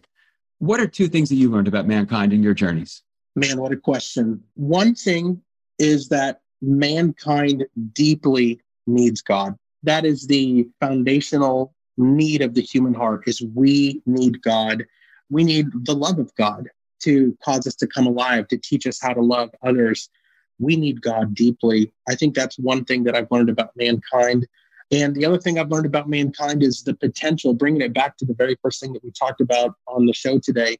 What 0.60 0.80
are 0.80 0.86
two 0.86 1.08
things 1.08 1.28
that 1.28 1.34
you 1.34 1.50
learned 1.50 1.68
about 1.68 1.86
mankind 1.86 2.32
in 2.32 2.42
your 2.42 2.54
journeys? 2.54 3.02
Man, 3.40 3.58
what 3.58 3.72
a 3.72 3.76
question. 3.76 4.42
One 4.52 4.94
thing 4.94 5.40
is 5.78 6.10
that 6.10 6.42
mankind 6.60 7.64
deeply 7.94 8.60
needs 8.86 9.22
God. 9.22 9.56
That 9.82 10.04
is 10.04 10.26
the 10.26 10.68
foundational 10.78 11.72
need 11.96 12.42
of 12.42 12.52
the 12.52 12.60
human 12.60 12.92
heart 12.92 13.22
is 13.26 13.40
we 13.54 14.02
need 14.04 14.42
God. 14.42 14.84
We 15.30 15.42
need 15.42 15.68
the 15.86 15.94
love 15.94 16.18
of 16.18 16.34
God 16.34 16.68
to 17.04 17.34
cause 17.42 17.66
us 17.66 17.74
to 17.76 17.86
come 17.86 18.06
alive, 18.06 18.46
to 18.48 18.58
teach 18.58 18.86
us 18.86 19.00
how 19.00 19.14
to 19.14 19.22
love 19.22 19.48
others, 19.62 20.10
we 20.58 20.76
need 20.76 21.00
God 21.00 21.34
deeply. 21.34 21.90
I 22.06 22.16
think 22.16 22.34
that's 22.34 22.58
one 22.58 22.84
thing 22.84 23.04
that 23.04 23.16
I've 23.16 23.30
learned 23.30 23.48
about 23.48 23.70
mankind. 23.74 24.46
And 24.92 25.14
the 25.14 25.24
other 25.24 25.38
thing 25.38 25.58
I've 25.58 25.70
learned 25.70 25.86
about 25.86 26.10
mankind 26.10 26.62
is 26.62 26.82
the 26.82 26.92
potential, 26.92 27.54
bringing 27.54 27.80
it 27.80 27.94
back 27.94 28.18
to 28.18 28.26
the 28.26 28.34
very 28.34 28.58
first 28.62 28.82
thing 28.82 28.92
that 28.92 29.02
we 29.02 29.12
talked 29.12 29.40
about 29.40 29.76
on 29.86 30.04
the 30.04 30.12
show 30.12 30.38
today. 30.38 30.76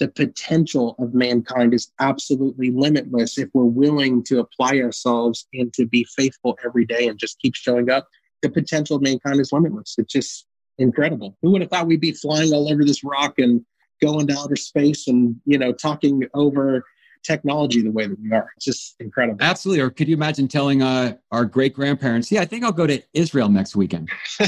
The 0.00 0.08
potential 0.08 0.96
of 0.98 1.12
mankind 1.12 1.74
is 1.74 1.92
absolutely 2.00 2.70
limitless 2.70 3.36
if 3.38 3.50
we're 3.52 3.64
willing 3.64 4.24
to 4.24 4.40
apply 4.40 4.80
ourselves 4.80 5.46
and 5.52 5.72
to 5.74 5.86
be 5.86 6.04
faithful 6.16 6.58
every 6.64 6.86
day 6.86 7.08
and 7.08 7.18
just 7.18 7.38
keep 7.38 7.54
showing 7.54 7.90
up. 7.90 8.08
The 8.40 8.48
potential 8.48 8.96
of 8.96 9.02
mankind 9.02 9.40
is 9.40 9.52
limitless. 9.52 9.96
It's 9.98 10.12
just 10.12 10.46
incredible. 10.78 11.36
Who 11.42 11.50
would 11.50 11.60
have 11.60 11.70
thought 11.70 11.86
we'd 11.86 12.00
be 12.00 12.12
flying 12.12 12.52
all 12.54 12.72
over 12.72 12.82
this 12.82 13.04
rock 13.04 13.38
and 13.38 13.64
going 14.00 14.26
to 14.28 14.38
outer 14.38 14.56
space 14.56 15.06
and, 15.06 15.36
you 15.44 15.58
know, 15.58 15.72
talking 15.72 16.26
over 16.32 16.82
technology 17.22 17.82
the 17.82 17.90
way 17.90 18.06
that 18.06 18.18
we 18.20 18.32
are. 18.32 18.50
It's 18.56 18.64
just 18.64 18.96
incredible. 19.00 19.38
Absolutely. 19.40 19.82
Or 19.82 19.90
could 19.90 20.08
you 20.08 20.14
imagine 20.14 20.48
telling 20.48 20.82
uh, 20.82 21.16
our 21.30 21.44
great 21.44 21.74
grandparents, 21.74 22.30
yeah, 22.30 22.40
I 22.40 22.44
think 22.44 22.64
I'll 22.64 22.72
go 22.72 22.86
to 22.86 23.02
Israel 23.12 23.48
next 23.48 23.76
weekend? 23.76 24.10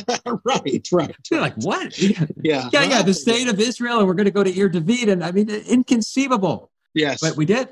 right, 0.44 0.88
right. 0.92 1.16
They're 1.30 1.40
like, 1.40 1.54
what? 1.56 1.98
Yeah, 1.98 2.26
yeah, 2.42 2.70
yeah, 2.72 2.84
yeah, 2.84 3.02
the 3.02 3.14
state 3.14 3.48
of 3.48 3.60
Israel, 3.60 3.98
and 3.98 4.06
we're 4.06 4.14
going 4.14 4.26
to 4.26 4.30
go 4.30 4.44
to 4.44 4.58
Ir 4.58 4.68
David. 4.68 5.08
And 5.08 5.24
I 5.24 5.32
mean, 5.32 5.48
inconceivable. 5.48 6.70
Yes. 6.94 7.20
But 7.20 7.36
we 7.36 7.44
did. 7.44 7.68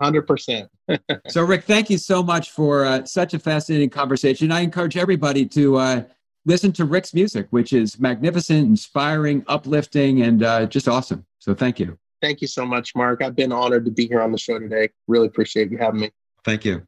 100%. 0.00 0.68
so, 1.28 1.44
Rick, 1.44 1.64
thank 1.64 1.88
you 1.90 1.98
so 1.98 2.22
much 2.22 2.50
for 2.50 2.84
uh, 2.84 3.04
such 3.04 3.34
a 3.34 3.38
fascinating 3.38 3.90
conversation. 3.90 4.50
I 4.50 4.60
encourage 4.60 4.96
everybody 4.96 5.46
to 5.46 5.76
uh, 5.76 6.02
listen 6.44 6.72
to 6.72 6.84
Rick's 6.84 7.14
music, 7.14 7.46
which 7.50 7.72
is 7.72 8.00
magnificent, 8.00 8.68
inspiring, 8.68 9.44
uplifting, 9.46 10.22
and 10.22 10.42
uh, 10.42 10.66
just 10.66 10.88
awesome. 10.88 11.24
So, 11.38 11.54
thank 11.54 11.78
you. 11.78 11.98
Thank 12.22 12.40
you 12.40 12.46
so 12.46 12.64
much, 12.64 12.94
Mark. 12.94 13.20
I've 13.20 13.34
been 13.34 13.52
honored 13.52 13.84
to 13.84 13.90
be 13.90 14.06
here 14.06 14.22
on 14.22 14.30
the 14.30 14.38
show 14.38 14.58
today. 14.58 14.90
Really 15.08 15.26
appreciate 15.26 15.72
you 15.72 15.78
having 15.78 16.00
me. 16.00 16.10
Thank 16.44 16.64
you. 16.64 16.86